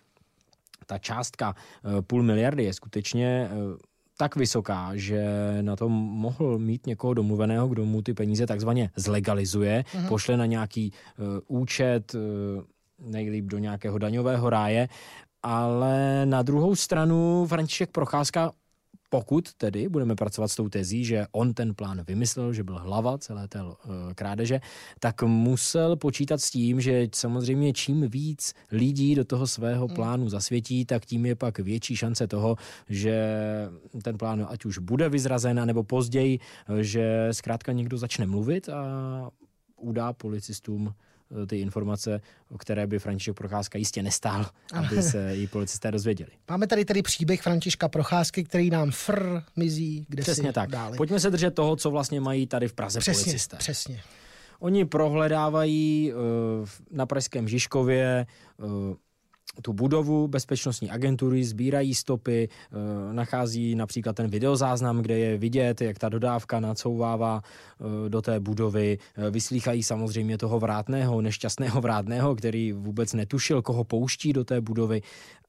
[0.87, 3.90] ta částka eh, půl miliardy je skutečně eh,
[4.21, 5.25] tak vysoká, že
[5.65, 10.09] na to mohl mít někoho domluveného, kdo mu ty peníze takzvaně zlegalizuje, mm-hmm.
[10.09, 12.21] pošle na nějaký uh, účet, uh,
[13.11, 14.89] nejlíp do nějakého daňového ráje,
[15.43, 18.53] ale na druhou stranu František Procházka
[19.11, 23.19] pokud tedy budeme pracovat s tou tezí, že on ten plán vymyslel, že byl hlava
[23.19, 23.75] celé té uh,
[24.15, 24.61] krádeže,
[25.01, 29.95] tak musel počítat s tím, že samozřejmě čím víc lidí do toho svého hmm.
[29.95, 32.57] plánu zasvětí, tak tím je pak větší šance toho,
[32.89, 33.17] že
[34.03, 36.39] ten plán ať už bude vyzrazen, nebo později,
[36.81, 39.31] že zkrátka někdo začne mluvit a
[39.77, 41.10] udá policistům Eh,
[41.47, 46.31] ty informace, o které by František Procházka jistě nestál, aby se i policisté dozvěděli.
[46.51, 50.71] Máme tady tedy příběh Františka Procházky, který nám fr mizí, kde Přesně si tak.
[50.71, 50.97] Dáli.
[50.97, 53.57] Pojďme se držet toho, co vlastně mají tady v Praze přesně, policisté.
[53.57, 54.01] Přesně.
[54.59, 58.95] Oni prohledávají uh, na Pražském Žižkově uh,
[59.63, 62.77] tu budovu bezpečnostní agentury, sbírají stopy, eh,
[63.13, 68.99] nachází například ten videozáznam, kde je vidět, jak ta dodávka nacouvává eh, do té budovy.
[69.17, 75.03] Eh, vyslýchají samozřejmě toho vrátného, nešťastného vrátného, který vůbec netušil, koho pouští do té budovy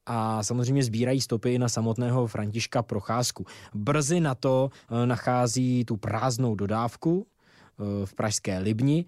[0.06, 3.46] a samozřejmě sbírají stopy i na samotného Františka Procházku.
[3.74, 4.70] Brzy na to
[5.06, 7.28] nachází tu prázdnou dodávku,
[8.06, 9.06] v pražské Libni.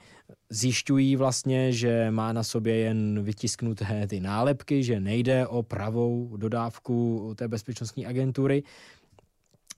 [0.50, 7.34] Zjišťují vlastně, že má na sobě jen vytisknuté ty nálepky, že nejde o pravou dodávku
[7.36, 8.64] té bezpečnostní agentury.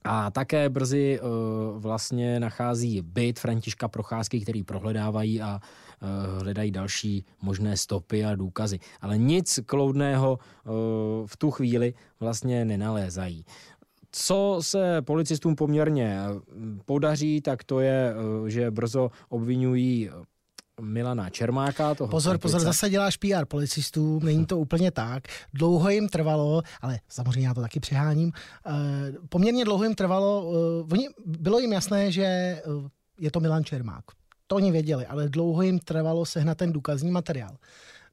[0.04, 1.28] A také brzy uh,
[1.82, 8.78] vlastně nachází byt Františka Procházky, který prohledávají a uh, hledají další možné stopy a důkazy.
[9.00, 10.38] Ale nic kloudného
[11.26, 13.44] v tu chvíli vlastně nenalézají.
[14.18, 16.40] Co se policistům poměrně eh,
[16.84, 18.14] podaří, tak to je,
[18.46, 20.12] eh, že brzo obvinují eh,
[20.80, 21.94] Milana Čermáka.
[21.94, 22.42] Toho pozor, komplice.
[22.42, 25.24] pozor, zase děláš PR policistů, není to úplně tak.
[25.54, 28.32] Dlouho jim trvalo, ale samozřejmě já to taky přeháním,
[29.28, 30.52] poměrně dlouho jim trvalo,
[30.92, 32.62] oni, bylo jim jasné, že
[33.20, 34.04] je to Milan Čermák.
[34.46, 37.56] To oni věděli, ale dlouho jim trvalo sehnat ten důkazní materiál.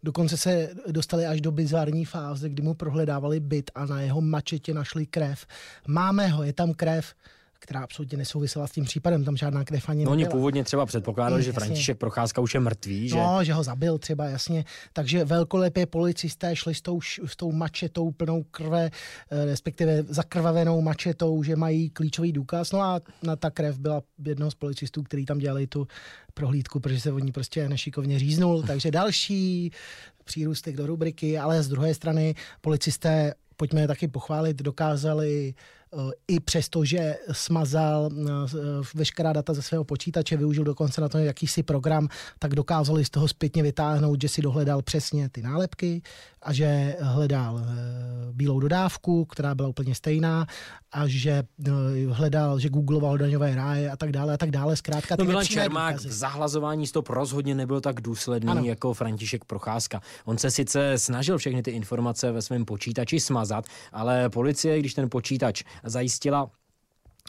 [0.03, 4.73] Dokonce se dostali až do bizarní fáze, kdy mu prohledávali byt a na jeho mačetě
[4.73, 5.45] našli krev.
[5.87, 7.13] Máme ho, je tam krev.
[7.63, 11.43] Která absolutně nesouvisela s tím případem, tam žádná krev ani no, Oni původně třeba předpokládali,
[11.43, 13.15] že František Procházka už je mrtvý, že?
[13.15, 14.65] No, že ho zabil třeba, jasně.
[14.93, 18.91] Takže velkolepě policisté šli s tou, s tou mačetou plnou krve,
[19.31, 22.71] eh, respektive zakrvavenou mačetou, že mají klíčový důkaz.
[22.71, 25.87] No a na ta krev byla jednoho z policistů, který tam dělali tu
[26.33, 28.63] prohlídku, protože se od ní prostě nešikovně říznul.
[28.67, 29.71] Takže další
[30.23, 35.53] přírůstek do rubriky, ale z druhé strany policisté pojďme je taky pochválit, dokázali
[36.27, 38.55] i přesto, že smazal eh,
[38.95, 42.07] veškerá data ze svého počítače, využil dokonce na to jakýsi program,
[42.39, 46.01] tak dokázali z toho zpětně vytáhnout, že si dohledal přesně ty nálepky
[46.41, 47.63] a že hledal eh,
[48.31, 50.47] bílou dodávku, která byla úplně stejná
[50.91, 51.71] a že eh,
[52.09, 54.75] hledal, že googloval daňové ráje a tak dále a tak dále.
[54.75, 58.63] Zkrátka, no Milan Čermák v zahlazování stop rozhodně nebyl tak důsledný ano.
[58.63, 60.01] jako František Procházka.
[60.25, 65.09] On se sice snažil všechny ty informace ve svém počítači smazat, ale policie, když ten
[65.09, 66.49] počítač zajistila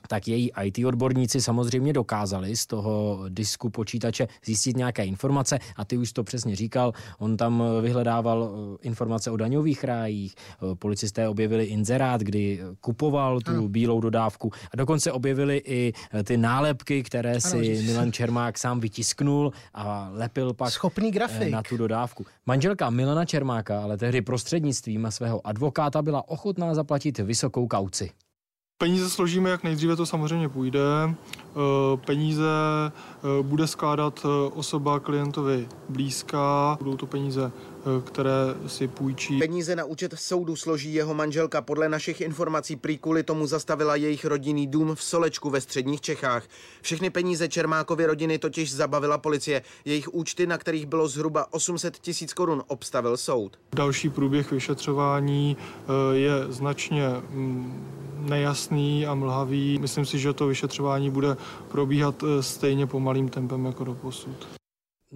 [0.08, 5.96] tak její IT odborníci samozřejmě dokázali z toho disku počítače zjistit nějaké informace a ty
[5.96, 6.92] už to přesně říkal.
[7.18, 13.50] On tam vyhledával eh, informace o daňových rájích, eh, policisté objevili inzerát, kdy kupoval tu
[13.50, 13.68] ano.
[13.68, 18.80] bílou dodávku a dokonce objevili i eh, ty nálepky, které si ano, Milan Čermák sám
[18.80, 21.50] vytisknul a lepil pak Schopný grafik.
[21.50, 22.26] na tu dodávku.
[22.46, 28.10] Manželka Milana Čermáka ale tehdy prostřednictvím svého advokáta byla ochotná zaplatit vysokou kauci.
[28.84, 30.80] Peníze složíme, jak nejdříve to samozřejmě půjde.
[31.54, 32.44] Eh, peníze
[32.92, 36.76] eh, bude skládat eh, osoba klientovi blízká.
[36.78, 37.52] Budou to peníze,
[38.04, 38.30] které
[38.66, 39.38] si půjčí.
[39.38, 41.62] Peníze na účet soudu složí jeho manželka.
[41.62, 46.44] Podle našich informací prý kvůli tomu zastavila jejich rodinný dům v Solečku ve středních Čechách.
[46.82, 49.62] Všechny peníze Čermákovy rodiny totiž zabavila policie.
[49.84, 53.58] Jejich účty, na kterých bylo zhruba 800 tisíc korun, obstavil soud.
[53.74, 55.56] Další průběh vyšetřování
[56.12, 57.84] je značně mm,
[58.28, 59.78] nejasný a mlhavý.
[59.78, 61.36] Myslím si, že to vyšetřování bude
[61.68, 64.46] probíhat eh, stejně pomalým tempem jako do posud.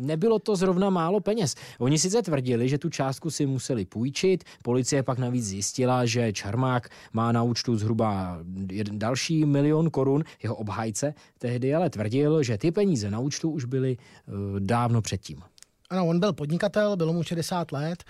[0.00, 1.54] Nebylo to zrovna málo peněz.
[1.78, 6.88] Oni sice tvrdili, že tu částku si museli půjčit, policie pak navíc zjistila, že Čarmák
[7.12, 8.38] má na účtu zhruba
[8.70, 13.64] jeden další milion korun, jeho obhajce tehdy ale tvrdil, že ty peníze na účtu už
[13.64, 15.42] byly uh, dávno předtím.
[15.90, 18.04] Ano, on byl podnikatel, bylo mu 60 let,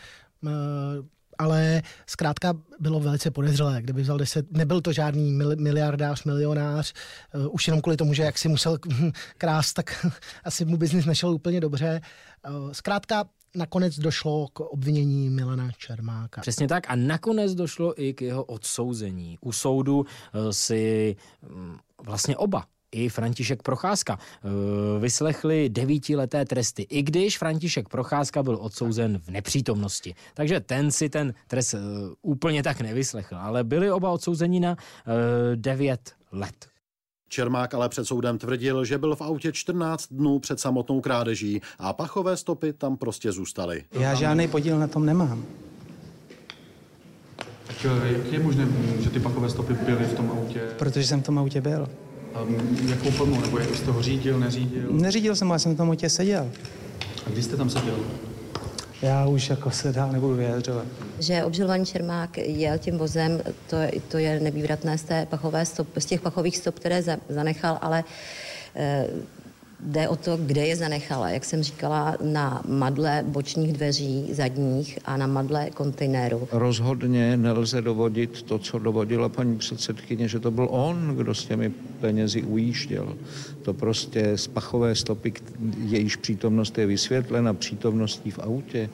[0.47, 0.51] eh,
[1.39, 6.93] ale zkrátka bylo velice podezřelé, kdyby vzal 10, nebyl to žádný miliardář, milionář,
[7.35, 8.79] uh, už jenom kvůli tomu, že jak si musel
[9.39, 10.07] krást, tak
[10.45, 12.01] asi mu biznis nešel úplně dobře.
[12.51, 13.25] Uh, zkrátka
[13.55, 16.41] nakonec došlo k obvinění Milana Čermáka.
[16.41, 19.39] Přesně tak a nakonec došlo i k jeho odsouzení.
[19.41, 20.05] U soudu uh,
[20.51, 21.17] si
[21.51, 24.49] um, vlastně oba i František Procházka eh,
[25.01, 30.15] vyslechli devítileté tresty, i když František Procházka byl odsouzen v nepřítomnosti.
[30.35, 31.79] Takže ten si ten trest eh,
[32.23, 36.69] úplně tak nevyslechl, ale byli oba odsouzeni na eh, devět let.
[37.29, 41.93] Čermák ale před soudem tvrdil, že byl v autě 14 dnů před samotnou krádeží a
[41.93, 43.85] pachové stopy tam prostě zůstaly.
[43.93, 45.45] Já žádný podíl na tom nemám.
[47.67, 48.69] Tak jak je možné,
[49.01, 50.61] že ty pachové stopy byly v tom autě?
[50.79, 51.89] Protože jsem v tom autě byl.
[52.43, 53.41] Um, jakou formou?
[53.41, 54.87] Nebo jak jste ho řídil, neřídil?
[54.91, 56.51] Neřídil jsem, já jsem v tom autě seděl.
[57.27, 57.99] A kdy jste tam seděl?
[59.03, 60.85] Já už jako se dál nebudu vyjadřovat.
[61.19, 63.77] Že obžalovaný Čermák jel tím vozem, to,
[64.09, 68.05] to je nevývratné z, té pachové stop, z těch pachových stop, které zanechal, ale
[68.77, 69.07] e,
[69.81, 71.31] Jde o to, kde je zanechala.
[71.31, 76.49] Jak jsem říkala, na madle bočních dveří zadních a na madle kontejneru.
[76.53, 81.71] Rozhodně nelze dovodit to, co dovodila paní předsedkyně, že to byl on, kdo s těmi
[82.01, 83.17] penězi ujížděl.
[83.63, 85.33] To prostě z pachové stopy,
[85.85, 88.91] jejíž přítomnost je vysvětlena přítomností v autě,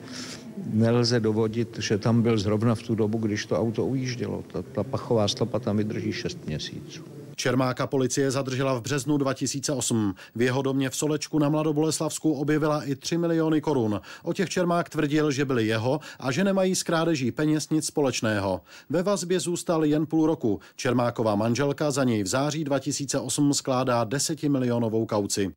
[0.73, 4.43] nelze dovodit, že tam byl zrovna v tu dobu, když to auto ujíždělo.
[4.53, 7.14] Ta, ta pachová stopa tam vydrží 6 měsíců.
[7.35, 10.15] Čermáka policie zadržela v březnu 2008.
[10.35, 14.01] V jeho domě v Solečku na Mladoboleslavsku objevila i 3 miliony korun.
[14.23, 18.61] O těch Čermák tvrdil, že byly jeho a že nemají s krádeží peněz nic společného.
[18.89, 20.59] Ve vazbě zůstal jen půl roku.
[20.75, 25.51] Čermáková manželka za něj v září 2008 skládá 10 milionovou kauci.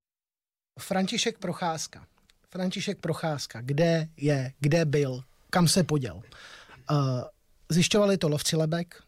[0.81, 2.07] František Procházka.
[2.51, 6.23] František Procházka, kde je, kde byl, kam se poděl.
[6.91, 6.97] Uh,
[7.69, 9.03] zjišťovali to lovci lebek,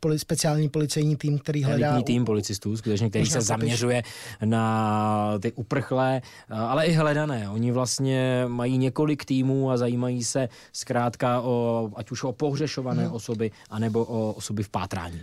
[0.00, 1.88] poli, speciální policejní tým, který hledá...
[1.88, 4.02] Elitní tým policistů, skutečně, který se zaměřuje
[4.44, 7.48] na ty uprchlé, ale i hledané.
[7.48, 13.12] Oni vlastně mají několik týmů a zajímají se zkrátka o, ať už o pohřešované hmm.
[13.12, 15.20] osoby, anebo o osoby v pátrání.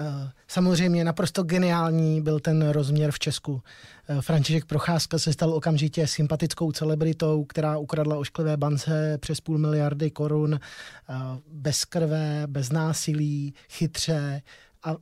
[0.00, 3.62] Eh, samozřejmě naprosto geniální byl ten rozměr v Česku.
[4.08, 10.10] Eh, František Procházka se stal okamžitě sympatickou celebritou, která ukradla ošklivé bance přes půl miliardy
[10.10, 11.14] korun, eh,
[11.52, 14.42] bez krve, bez násilí, chytře
[14.82, 14.96] a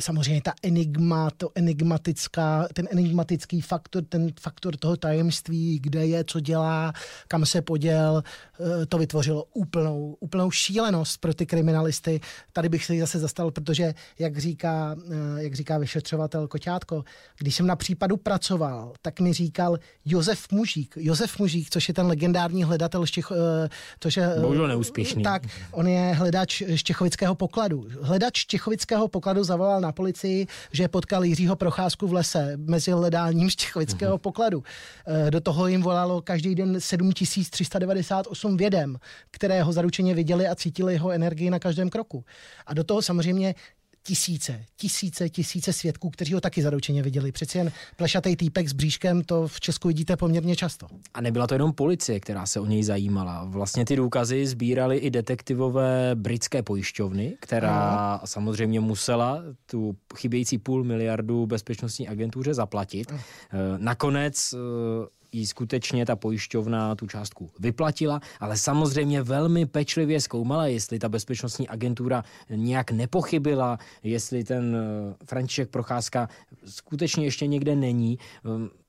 [0.00, 6.40] samozřejmě ta enigma, to enigmatická, ten enigmatický faktor, ten faktor toho tajemství, kde je, co
[6.40, 6.92] dělá,
[7.28, 12.20] kam se poděl, eh, to vytvořilo úplnou, úplnou šílenost pro ty kriminalisty.
[12.52, 17.04] Tady bych se zase zastal, protože, jak říká, eh, jak říká vyšetřovatel Koťátko,
[17.38, 20.94] když jsem na případu pracoval, tak mi říkal Josef Mužík.
[20.96, 23.32] Josef Mužík, což je ten legendární hledatel Štěch,
[23.98, 25.22] to, že, Bohužel neúspěšný.
[25.22, 27.86] Tak, on je hledač Štěchovického pokladu.
[28.02, 34.16] Hledač Štěchovického pokladu zavolal na policii, že potkal Jiřího Procházku v lese mezi hledáním Štěchovického
[34.16, 34.20] mm-hmm.
[34.20, 34.64] pokladu.
[35.06, 38.96] Eh, do toho jim volalo každý den 7398 vědem,
[39.30, 42.24] které ho zaručeně viděli a cítili jeho energii na každém kroku.
[42.66, 43.54] A do toho samozřejmě
[44.02, 47.32] tisíce, tisíce, tisíce svědků, kteří ho taky zaručeně viděli.
[47.32, 50.86] Přeci jen plešatý týpek s bříškem, to v Česku vidíte poměrně často.
[51.14, 53.44] A nebyla to jenom policie, která se o něj zajímala.
[53.44, 58.26] Vlastně ty důkazy sbírali i detektivové britské pojišťovny, která no.
[58.26, 63.12] samozřejmě musela tu chybějící půl miliardu bezpečnostní agentuře zaplatit.
[63.12, 63.18] No.
[63.78, 70.98] Nakonec eh, jí skutečně ta pojišťovna tu částku vyplatila, ale samozřejmě velmi pečlivě zkoumala, jestli
[70.98, 76.28] ta bezpečnostní agentura nějak nepochybila, jestli ten eh, František Procházka
[76.64, 78.18] skutečně ještě někde není.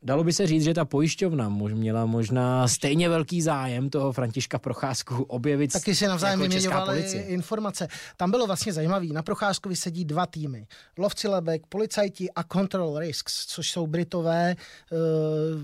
[0.04, 5.24] Dalo by se říct, že ta pojišťovna měla možná stejně velký zájem toho Františka Procházku
[5.24, 5.74] objevit.
[5.74, 7.88] Taky si navzájem jako vyměňovali informace.
[8.18, 9.06] Tam bylo vlastně zajímavé.
[9.06, 10.68] Na Procházkovi sedí dva týmy.
[10.98, 14.96] Lovci lebek, policajti a Control Risks, což jsou Britové, eh,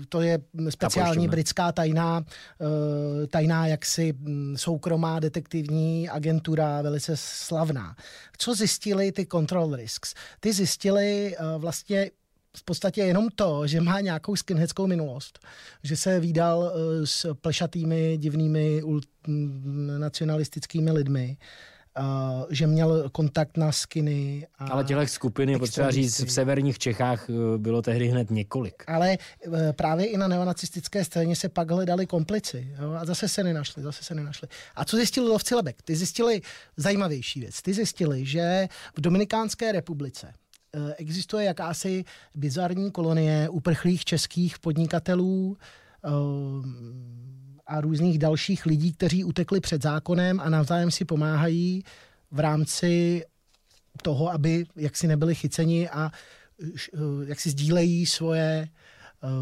[0.08, 2.24] to je speciální britská tajná,
[2.60, 4.14] eh, tajná jaksi
[4.56, 7.96] soukromá detektivní agentura, velice slavná.
[8.38, 10.14] Co zjistili ty Control Risks?
[10.40, 12.10] Ty zjistili eh, vlastně
[12.58, 15.38] v podstatě jenom to, že má nějakou skinheadskou minulost,
[15.82, 18.82] že se výdal eh, s plešatými, divnými
[19.98, 21.36] nacionalistickými lidmi,
[21.98, 24.46] Uh, že měl kontakt na skiny.
[24.58, 28.84] A Ale těchto skupin je potřeba říct, v severních Čechách eh, bylo tehdy hned několik.
[28.86, 32.92] Ale uh, právě i na neonacistické scéně se pak hledali komplici jo?
[32.92, 34.48] a zase se nenašli, zase se nenašli.
[34.74, 35.82] A co zjistili lovci Lebek?
[35.82, 36.40] Ty zjistili
[36.76, 37.62] zajímavější věc.
[37.62, 40.47] Ty zjistili, že v Dominikánské republice Eh,
[40.96, 42.04] existuje jakási
[42.34, 45.56] bizarní kolonie uprchlých českých podnikatelů
[46.04, 46.08] eh,
[47.66, 51.84] a různých dalších lidí, kteří utekli před zákonem a navzájem si pomáhají
[52.30, 53.24] v rámci
[54.02, 56.12] toho, aby jaksi nebyli chyceni a
[56.62, 56.68] eh,
[57.26, 58.68] jak si sdílejí svoje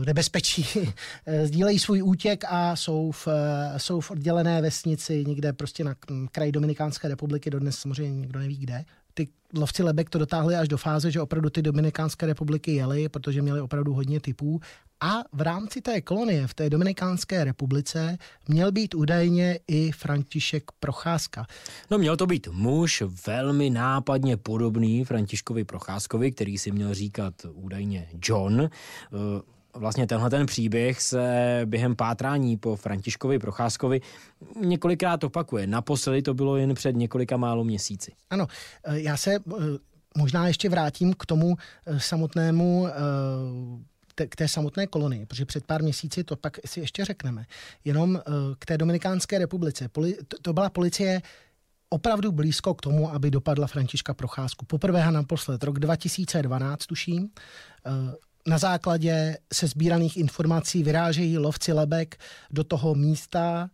[0.07, 0.67] nebezpečí,
[1.45, 3.29] sdílejí svůj útěk a jsou v,
[3.77, 5.95] jsou v oddělené vesnici někde prostě na
[6.33, 8.85] kraji Dominikánské republiky, dodnes samozřejmě nikdo neví kde
[9.17, 13.43] ty lovci lebek to dotáhli až do fáze, že opravdu ty Dominikánské republiky jeli, protože
[13.43, 14.61] měli opravdu hodně typů.
[15.01, 21.47] A v rámci té kolonie v té Dominikánské republice měl být údajně i František Procházka.
[21.91, 28.09] No měl to být muž velmi nápadně podobný Františkovi Procházkovi, který si měl říkat údajně
[28.23, 28.71] John.
[29.79, 34.01] Vlastně tenhle ten příběh se během pátrání po Františkovi Procházkovi
[34.61, 35.67] několikrát opakuje.
[35.67, 38.13] Naposledy to bylo jen před několika málo měsíci.
[38.31, 38.47] Ano,
[38.85, 39.41] eh, já se eh,
[40.17, 42.87] možná ještě vrátím k tomu eh, samotnému
[44.29, 47.45] k té samotné kolonii, protože před pár měsíci to pak si ještě řekneme.
[47.85, 48.21] Jenom
[48.59, 49.89] k té Dominikánské republice.
[50.43, 51.23] to byla policie
[51.89, 54.65] opravdu blízko k tomu, aby dopadla Františka Procházku.
[54.65, 57.29] Poprvé a naposled, rok 2012, tuším,
[58.47, 62.17] na základě se sbíraných informací vyrážejí lovci lebek
[62.51, 63.71] do toho místa,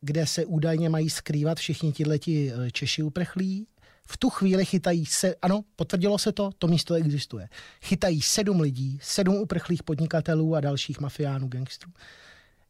[0.00, 3.66] kde se údajně mají skrývat všichni tihleti eh, Češi uprchlí.
[4.06, 7.48] V tu chvíli chytají se, ano, potvrdilo se to, to místo existuje.
[7.82, 11.92] Chytají sedm lidí, sedm uprchlých podnikatelů a dalších mafiánů, gangstrů.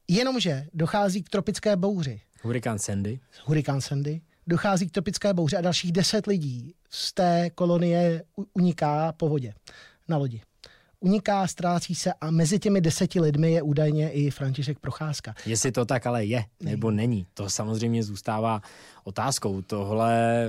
[0.09, 2.21] Jenomže dochází k tropické bouři.
[2.43, 3.21] Hurikán Sandy.
[3.45, 4.21] Hurikán Sandy.
[4.47, 9.55] Dochází k tropické bouři a dalších deset lidí z té kolonie uniká po vodě
[10.09, 10.43] na lodi
[11.05, 15.35] uniká, ztrácí se a mezi těmi deseti lidmi je údajně i František Procházka.
[15.47, 18.61] Jestli to tak ale je, nebo není, to samozřejmě zůstává
[19.05, 19.63] otázkou.
[19.63, 20.49] Tohle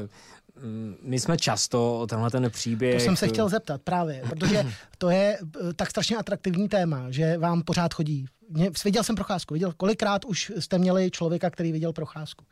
[0.62, 2.96] mm, my jsme často tenhle ten příběh...
[2.96, 4.66] To jsem se chtěl zeptat právě, protože
[4.98, 8.26] to je eh, tak strašně atraktivní téma, že vám pořád chodí.
[8.86, 12.46] Viděl jsem procházku, viděl, kolikrát už jste měli člověka, který viděl procházku?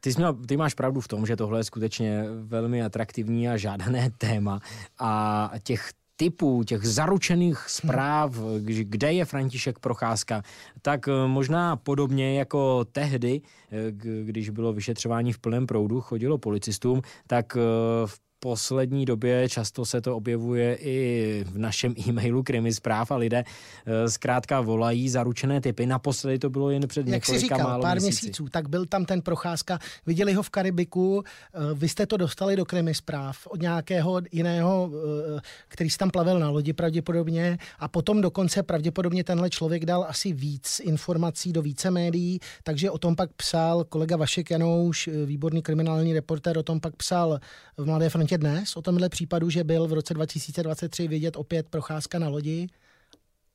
[0.00, 3.56] Ty, jsi měl, ty máš pravdu v tom, že tohle je skutečně velmi atraktivní a
[3.56, 4.60] žádané téma
[4.98, 8.34] a těch typů, těch zaručených zpráv,
[8.82, 10.42] kde je František Procházka,
[10.82, 13.76] tak eh, možná podobně jako tehdy, eh,
[14.24, 17.60] když bylo vyšetřování v plném proudu, chodilo policistům, tak eh,
[18.06, 23.44] v poslední době často se to objevuje i v našem e-mailu Krimi zpráv a lidé
[23.86, 25.86] eh, zkrátka volají zaručené typy.
[25.86, 28.26] Naposledy to bylo jen před Jak několika říkal, málo pár měsíci.
[28.26, 32.56] měsíců, tak byl tam ten procházka, viděli ho v Karibiku, eh, vy jste to dostali
[32.56, 34.90] do Krimi zpráv od nějakého jiného,
[35.36, 40.04] eh, který si tam plavil na lodi pravděpodobně a potom dokonce pravděpodobně tenhle člověk dal
[40.08, 45.62] asi víc informací do více médií, takže o tom pak psal kolega Vašek Janouš, výborný
[45.62, 47.40] kriminální reportér, o tom pak psal
[47.76, 51.68] v Mladé frontě frontě dnes o tomhle případu, že byl v roce 2023 vidět opět
[51.68, 52.68] procházka na lodi.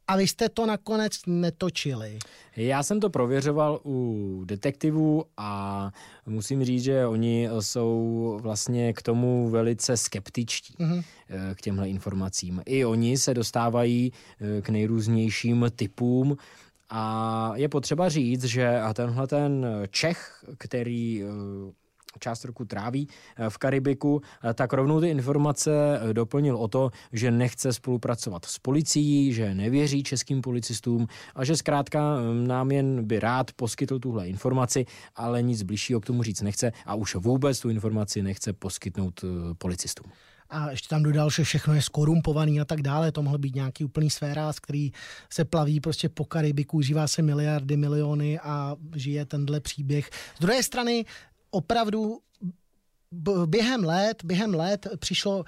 [0.08, 2.20] A vy jste to nakonec netočili.
[2.56, 5.92] Já jsem to prověřoval u detektivů a
[6.26, 11.04] musím říct, že oni jsou vlastně k tomu velice skeptičtí, mm-hmm.
[11.56, 12.62] k těmhle informacím.
[12.66, 16.38] I oni se dostávají eh, k nejrůznějším typům
[16.90, 21.83] a je potřeba říct, že a tenhle ten Čech, který eh,
[22.20, 23.08] část roku tráví
[23.38, 28.46] eh, v Karibiku, eh, tak rovnou ty informace eh, doplnil o to, že nechce spolupracovat
[28.46, 32.02] s policií, že nevěří českým policistům a že zkrátka
[32.48, 34.86] nám jen by rád poskytl tuhle informaci,
[35.16, 39.26] ale nic bližšího k tomu říct nechce a už vůbec tu informaci nechce poskytnout
[39.58, 40.12] policistům
[40.54, 43.12] a ještě tam dodal, že všechno je skorumpovaný a tak dále.
[43.12, 44.92] To mohl být nějaký úplný sféráz, který
[45.30, 50.10] se plaví prostě po Karibiku, užívá se miliardy, miliony a žije tenhle příběh.
[50.38, 51.06] Z druhé strany
[51.54, 52.20] opravdu
[53.46, 55.44] během let, během let přišlo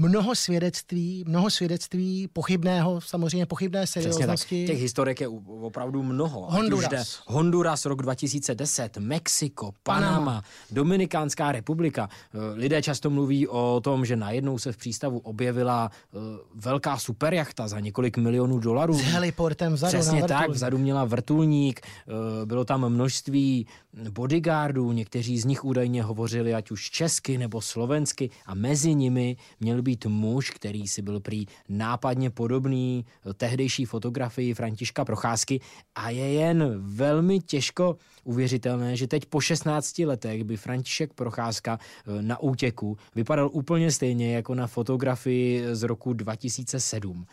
[0.00, 4.66] mnoho svědectví, mnoho svědectví pochybného, samozřejmě pochybné serióznosti.
[4.66, 5.28] Těch historek je
[5.60, 6.46] opravdu mnoho.
[6.50, 7.22] Honduras.
[7.26, 12.08] Honduras rok 2010, Mexiko, Panama, Panama, Dominikánská republika.
[12.34, 16.18] Eh, lidé často mluví o tom, že najednou se v přístavu objevila eh,
[16.54, 18.94] velká superjachta za několik milionů dolarů.
[18.94, 23.66] S heliportem vzadu Přesně tak, vzadu měla vrtulník, eh, bylo tam množství
[24.10, 29.82] bodyguardů, někteří z nich údajně hovořili ať už česky nebo slovensky a mezi nimi měl
[29.82, 33.04] být muž, který si byl prý nápadně podobný
[33.36, 35.60] tehdejší fotografii Františka Procházky
[35.94, 42.22] a je jen velmi těžko uvěřitelné, že teď po 16 letech by František Procházka eh,
[42.22, 47.26] na útěku vypadal úplně stejně jako na fotografii z roku 2007.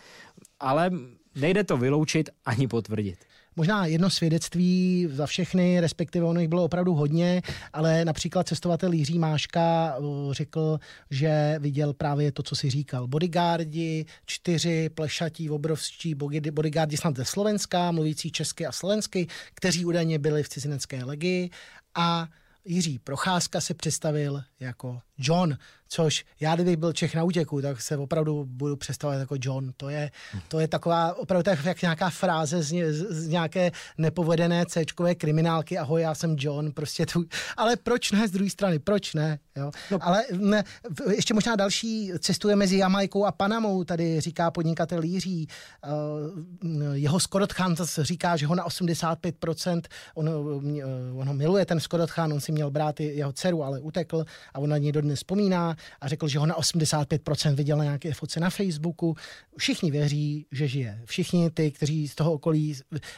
[0.60, 0.92] Ale
[1.36, 3.27] nejde to vyloučit ani potvrdit
[3.58, 7.42] možná jedno svědectví za všechny, respektive ono jich bylo opravdu hodně,
[7.74, 10.80] ale například cestovatel Jiří Máška eh, řekl,
[11.10, 13.08] že viděl právě to, co si říkal.
[13.08, 16.16] Bodyguardi, čtyři plešatí, obrovští
[16.52, 21.50] bodyguardi snad ze Slovenska, mluvící česky a slovensky, kteří údajně byli v cizinecké legii
[21.96, 22.28] a
[22.66, 25.58] Jiří Procházka se představil jako John,
[25.90, 29.74] což já kdybych byl Čech na útěku, tak se opravdu budu představovat jako John.
[29.78, 30.12] To je,
[30.48, 34.86] to je taková opravdu tak jak nějaká fráze z, z nějaké nepovedené c
[35.18, 37.26] kriminálky, ahoj, já jsem John, prostě tu,
[37.58, 39.72] ale proč ne z druhé strany, proč ne, jo?
[39.92, 39.98] No.
[40.02, 40.64] Ale ne,
[41.12, 45.48] ještě možná další cestuje mezi Jamajkou a Panamou, tady říká podnikatel Jiří,
[45.88, 49.82] uh, jeho Skorot Khan říká, že ho na 85%,
[50.16, 53.80] on, uh, on ho miluje, ten Skorot Khan, on si měl brát jeho dceru, ale
[53.80, 57.84] utekl a on na něj dodnes vzpomíná a řekl, že ho na 85% viděl na
[57.84, 59.16] nějaké foce na Facebooku.
[59.58, 61.02] Všichni věří, že žije.
[61.06, 62.76] Všichni ty, kteří z toho okolí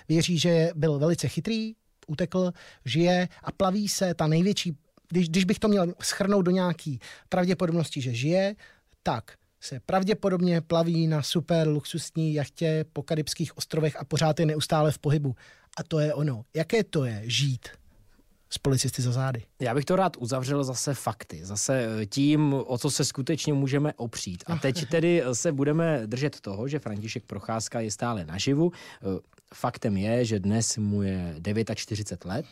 [0.09, 1.75] věří, že byl velice chytrý,
[2.07, 2.51] utekl,
[2.85, 4.77] žije a plaví se ta největší,
[5.09, 8.55] když, když bych to měl schrnout do nějaký pravděpodobnosti, že žije,
[9.03, 14.91] tak se pravděpodobně plaví na super luxusní jachtě po karibských ostrovech a pořád je neustále
[14.91, 15.35] v pohybu.
[15.77, 16.45] A to je ono.
[16.55, 17.67] Jaké to je žít
[18.49, 19.43] s policisty za zády.
[19.59, 23.93] Já bych to rád uzavřel zase fakty, zase eh, tím, o co se skutečně můžeme
[23.93, 24.43] opřít.
[24.47, 28.71] A teď tedy eh, se budeme držet toho, že František Procházka je stále naživu.
[28.71, 29.05] Eh,
[29.53, 31.35] faktem je, že dnes mu je
[31.75, 32.45] 49 let.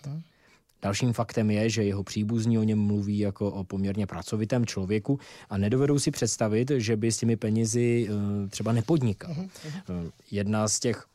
[0.82, 5.20] Dalším faktem je, že jeho příbuzní o něm mluví jako o poměrně pracovitém člověku
[5.50, 8.10] a nedovedou si představit, že by s těmi penězi
[8.50, 9.36] třeba nepodnikal.
[10.32, 11.06] Jedna z těch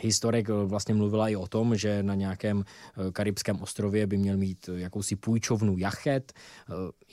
[0.00, 4.36] Historek eh, vlastně mluvila i o tom, že na nějakém eh, karibském ostrově by měl
[4.36, 6.32] mít eh, jakousi půjčovnu jachet.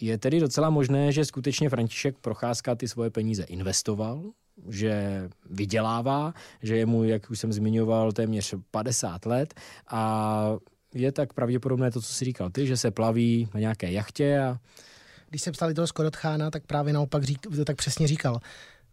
[0.02, 4.24] Je tedy docela možné, že skutečně František Procházka ty svoje peníze investoval,
[4.70, 9.54] že vydělává, že je mu, jak už jsem zmiňoval, téměř 50 let
[9.88, 10.56] a
[10.94, 14.58] je tak pravděpodobné to, co si říkal ty, že se plaví na nějaké jachtě a
[15.30, 18.40] když se psali toho Skorotchána, tak právě naopak řík, tak přesně říkal,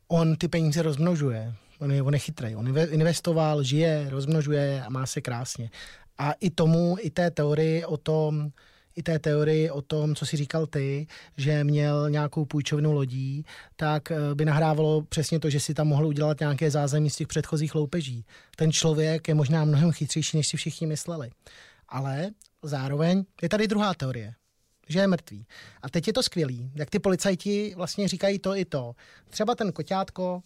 [0.08, 2.56] on ty peníze rozmnožuje on je, on je chytrý.
[2.56, 5.70] On investoval, žije, rozmnožuje a má se krásně.
[6.18, 8.50] A i tomu, i té teorii o tom,
[8.96, 11.06] i té teorii o tom, co si říkal ty,
[11.36, 13.44] že měl nějakou půjčovnu lodí,
[13.76, 17.28] tak eh, by nahrávalo přesně to, že si tam mohl udělat nějaké zázemí z těch
[17.28, 18.24] předchozích loupeží.
[18.56, 21.30] Ten člověk je možná mnohem chytřejší, než si všichni mysleli.
[21.88, 22.30] Ale
[22.62, 24.34] zároveň je tady druhá teorie.
[24.88, 25.46] že je mrtvý.
[25.82, 28.94] A teď je to skvělý, jak ty policajti vlastně říkají to i to.
[29.30, 30.42] Třeba ten koťátko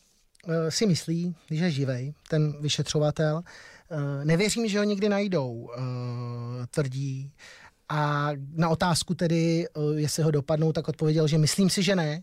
[0.69, 5.77] si myslí, když je živej, ten vyšetřovatel, uh, nevěřím, že ho nikdy najdou, uh,
[6.71, 7.33] tvrdí.
[7.89, 9.67] A na otázku tedy,
[9.97, 12.23] jestli ho dopadnou, tak odpověděl, že myslím si, že ne,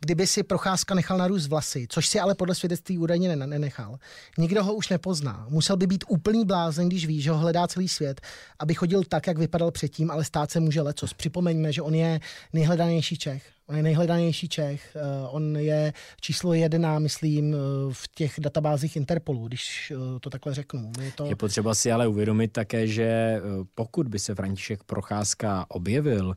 [0.00, 3.98] kdyby si Procházka nechal narůst vlasy, což si ale podle svědectví údajně nenechal.
[4.38, 5.46] Nikdo ho už nepozná.
[5.48, 8.20] Musel by být úplný blázen, když ví, že ho hledá celý svět,
[8.58, 11.14] aby chodil tak, jak vypadal předtím, ale stát se může lecos.
[11.14, 12.20] Připomeňme, že on je
[12.52, 13.42] nejhledanější Čech.
[13.68, 14.96] On je nejhledanější Čech.
[14.96, 17.58] Eh, on je číslo jedna, myslím, eh,
[17.92, 20.92] v těch databázích Interpolu, když eh, to takhle řeknu.
[21.00, 21.26] Je, to...
[21.26, 23.40] je potřeba si ale uvědomit také, že
[23.74, 26.34] pokud by se František Procházka objevil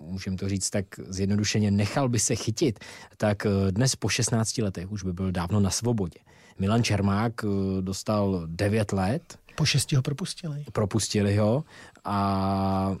[0.00, 2.78] můžeme to říct tak zjednodušeně, nechal by se chytit,
[3.16, 6.18] tak eh, dnes po 16 letech už by byl dávno na svobodě.
[6.58, 7.48] Milan Čermák eh,
[7.80, 9.38] dostal 9 let.
[9.54, 10.64] Po 6 ho propustili.
[10.72, 11.64] Propustili ho
[12.04, 12.96] a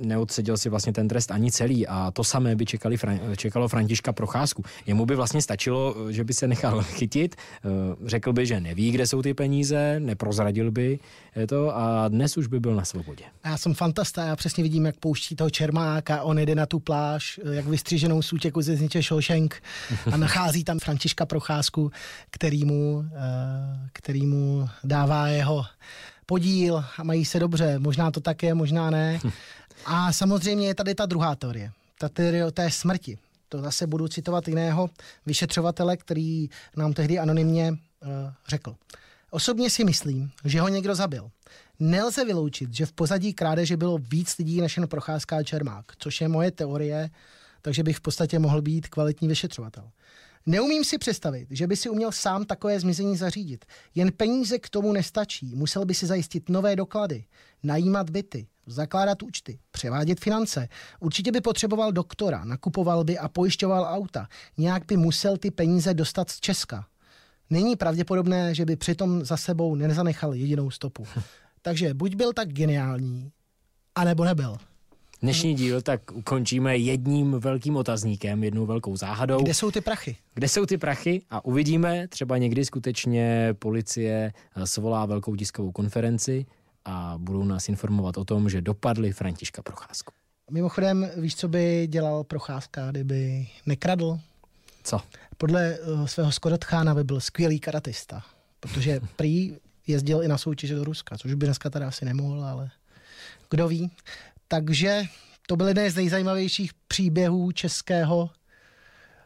[0.00, 2.96] neodseděl si vlastně ten trest ani celý a to samé by čekali,
[3.36, 4.64] čekalo Františka Procházku.
[4.86, 7.68] Jemu by vlastně stačilo, že by se nechal chytit, eh,
[8.06, 10.98] řekl by, že neví, kde jsou ty peníze, neprozradil by
[11.48, 13.24] to a dnes už by byl na svobodě.
[13.44, 17.40] Já jsem fantasta, já přesně vidím, jak pouští toho Čermáka, on jede na tu pláž,
[17.52, 19.62] jak vystříženou soutěku ze zniče Šošenk
[20.12, 21.90] a nachází tam Františka Procházku,
[22.30, 25.64] který mu, eh, který mu dává jeho
[26.26, 27.78] podíl a mají se dobře.
[27.78, 29.18] Možná to tak je, možná ne.
[29.84, 31.72] A samozřejmě je tady ta druhá teorie.
[31.98, 33.18] Ta teorie o té smrti.
[33.48, 34.90] To zase budu citovat jiného
[35.26, 38.08] vyšetřovatele, který nám tehdy anonymně uh,
[38.48, 38.76] řekl.
[39.30, 41.30] Osobně si myslím, že ho někdo zabil.
[41.80, 46.20] Nelze vyloučit, že v pozadí krádeže bylo víc lidí než jen Procházka a Čermák, což
[46.20, 47.10] je moje teorie,
[47.62, 49.90] takže bych v podstatě mohl být kvalitní vyšetřovatel.
[50.46, 53.64] Neumím si představit, že by si uměl sám takové zmizení zařídit.
[53.94, 55.54] Jen peníze k tomu nestačí.
[55.54, 57.24] Musel by si zajistit nové doklady,
[57.62, 60.68] najímat byty, zakládat účty, převádět finance.
[61.00, 64.28] Určitě by potřeboval doktora, nakupoval by a pojišťoval auta.
[64.58, 66.86] Nějak by musel ty peníze dostat z Česka.
[67.50, 71.06] Není pravděpodobné, že by přitom za sebou nezanechal jedinou stopu.
[71.62, 73.32] Takže buď byl tak geniální,
[73.94, 74.56] anebo nebyl.
[75.22, 79.42] Dnešní díl tak ukončíme jedním velkým otazníkem, jednou velkou záhadou.
[79.42, 80.16] Kde jsou ty prachy?
[80.34, 81.22] Kde jsou ty prachy?
[81.30, 84.32] A uvidíme, třeba někdy skutečně policie
[84.64, 86.46] svolá velkou tiskovou konferenci
[86.84, 90.12] a budou nás informovat o tom, že dopadli Františka Procházku.
[90.50, 94.18] Mimochodem, víš, co by dělal Procházka, kdyby nekradl?
[94.82, 95.00] Co?
[95.36, 98.22] Podle uh, svého Skodotchána by byl skvělý karatista,
[98.60, 99.56] protože prý
[99.86, 102.70] jezdil i na soutěže do Ruska, což by dneska teda asi nemohl, ale
[103.50, 103.90] kdo ví.
[104.48, 105.02] Takže
[105.46, 108.30] to byl jeden z nejzajímavějších příběhů českého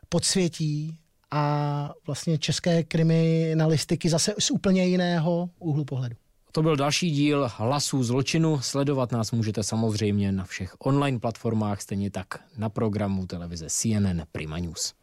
[0.09, 0.99] podsvětí
[1.31, 6.17] a vlastně české kriminalistiky zase z úplně jiného úhlu pohledu.
[6.55, 8.61] To byl další díl Hlasů zločinu.
[8.61, 12.27] Sledovat nás můžete samozřejmě na všech online platformách, stejně tak
[12.57, 14.95] na programu televize CNN Prima News.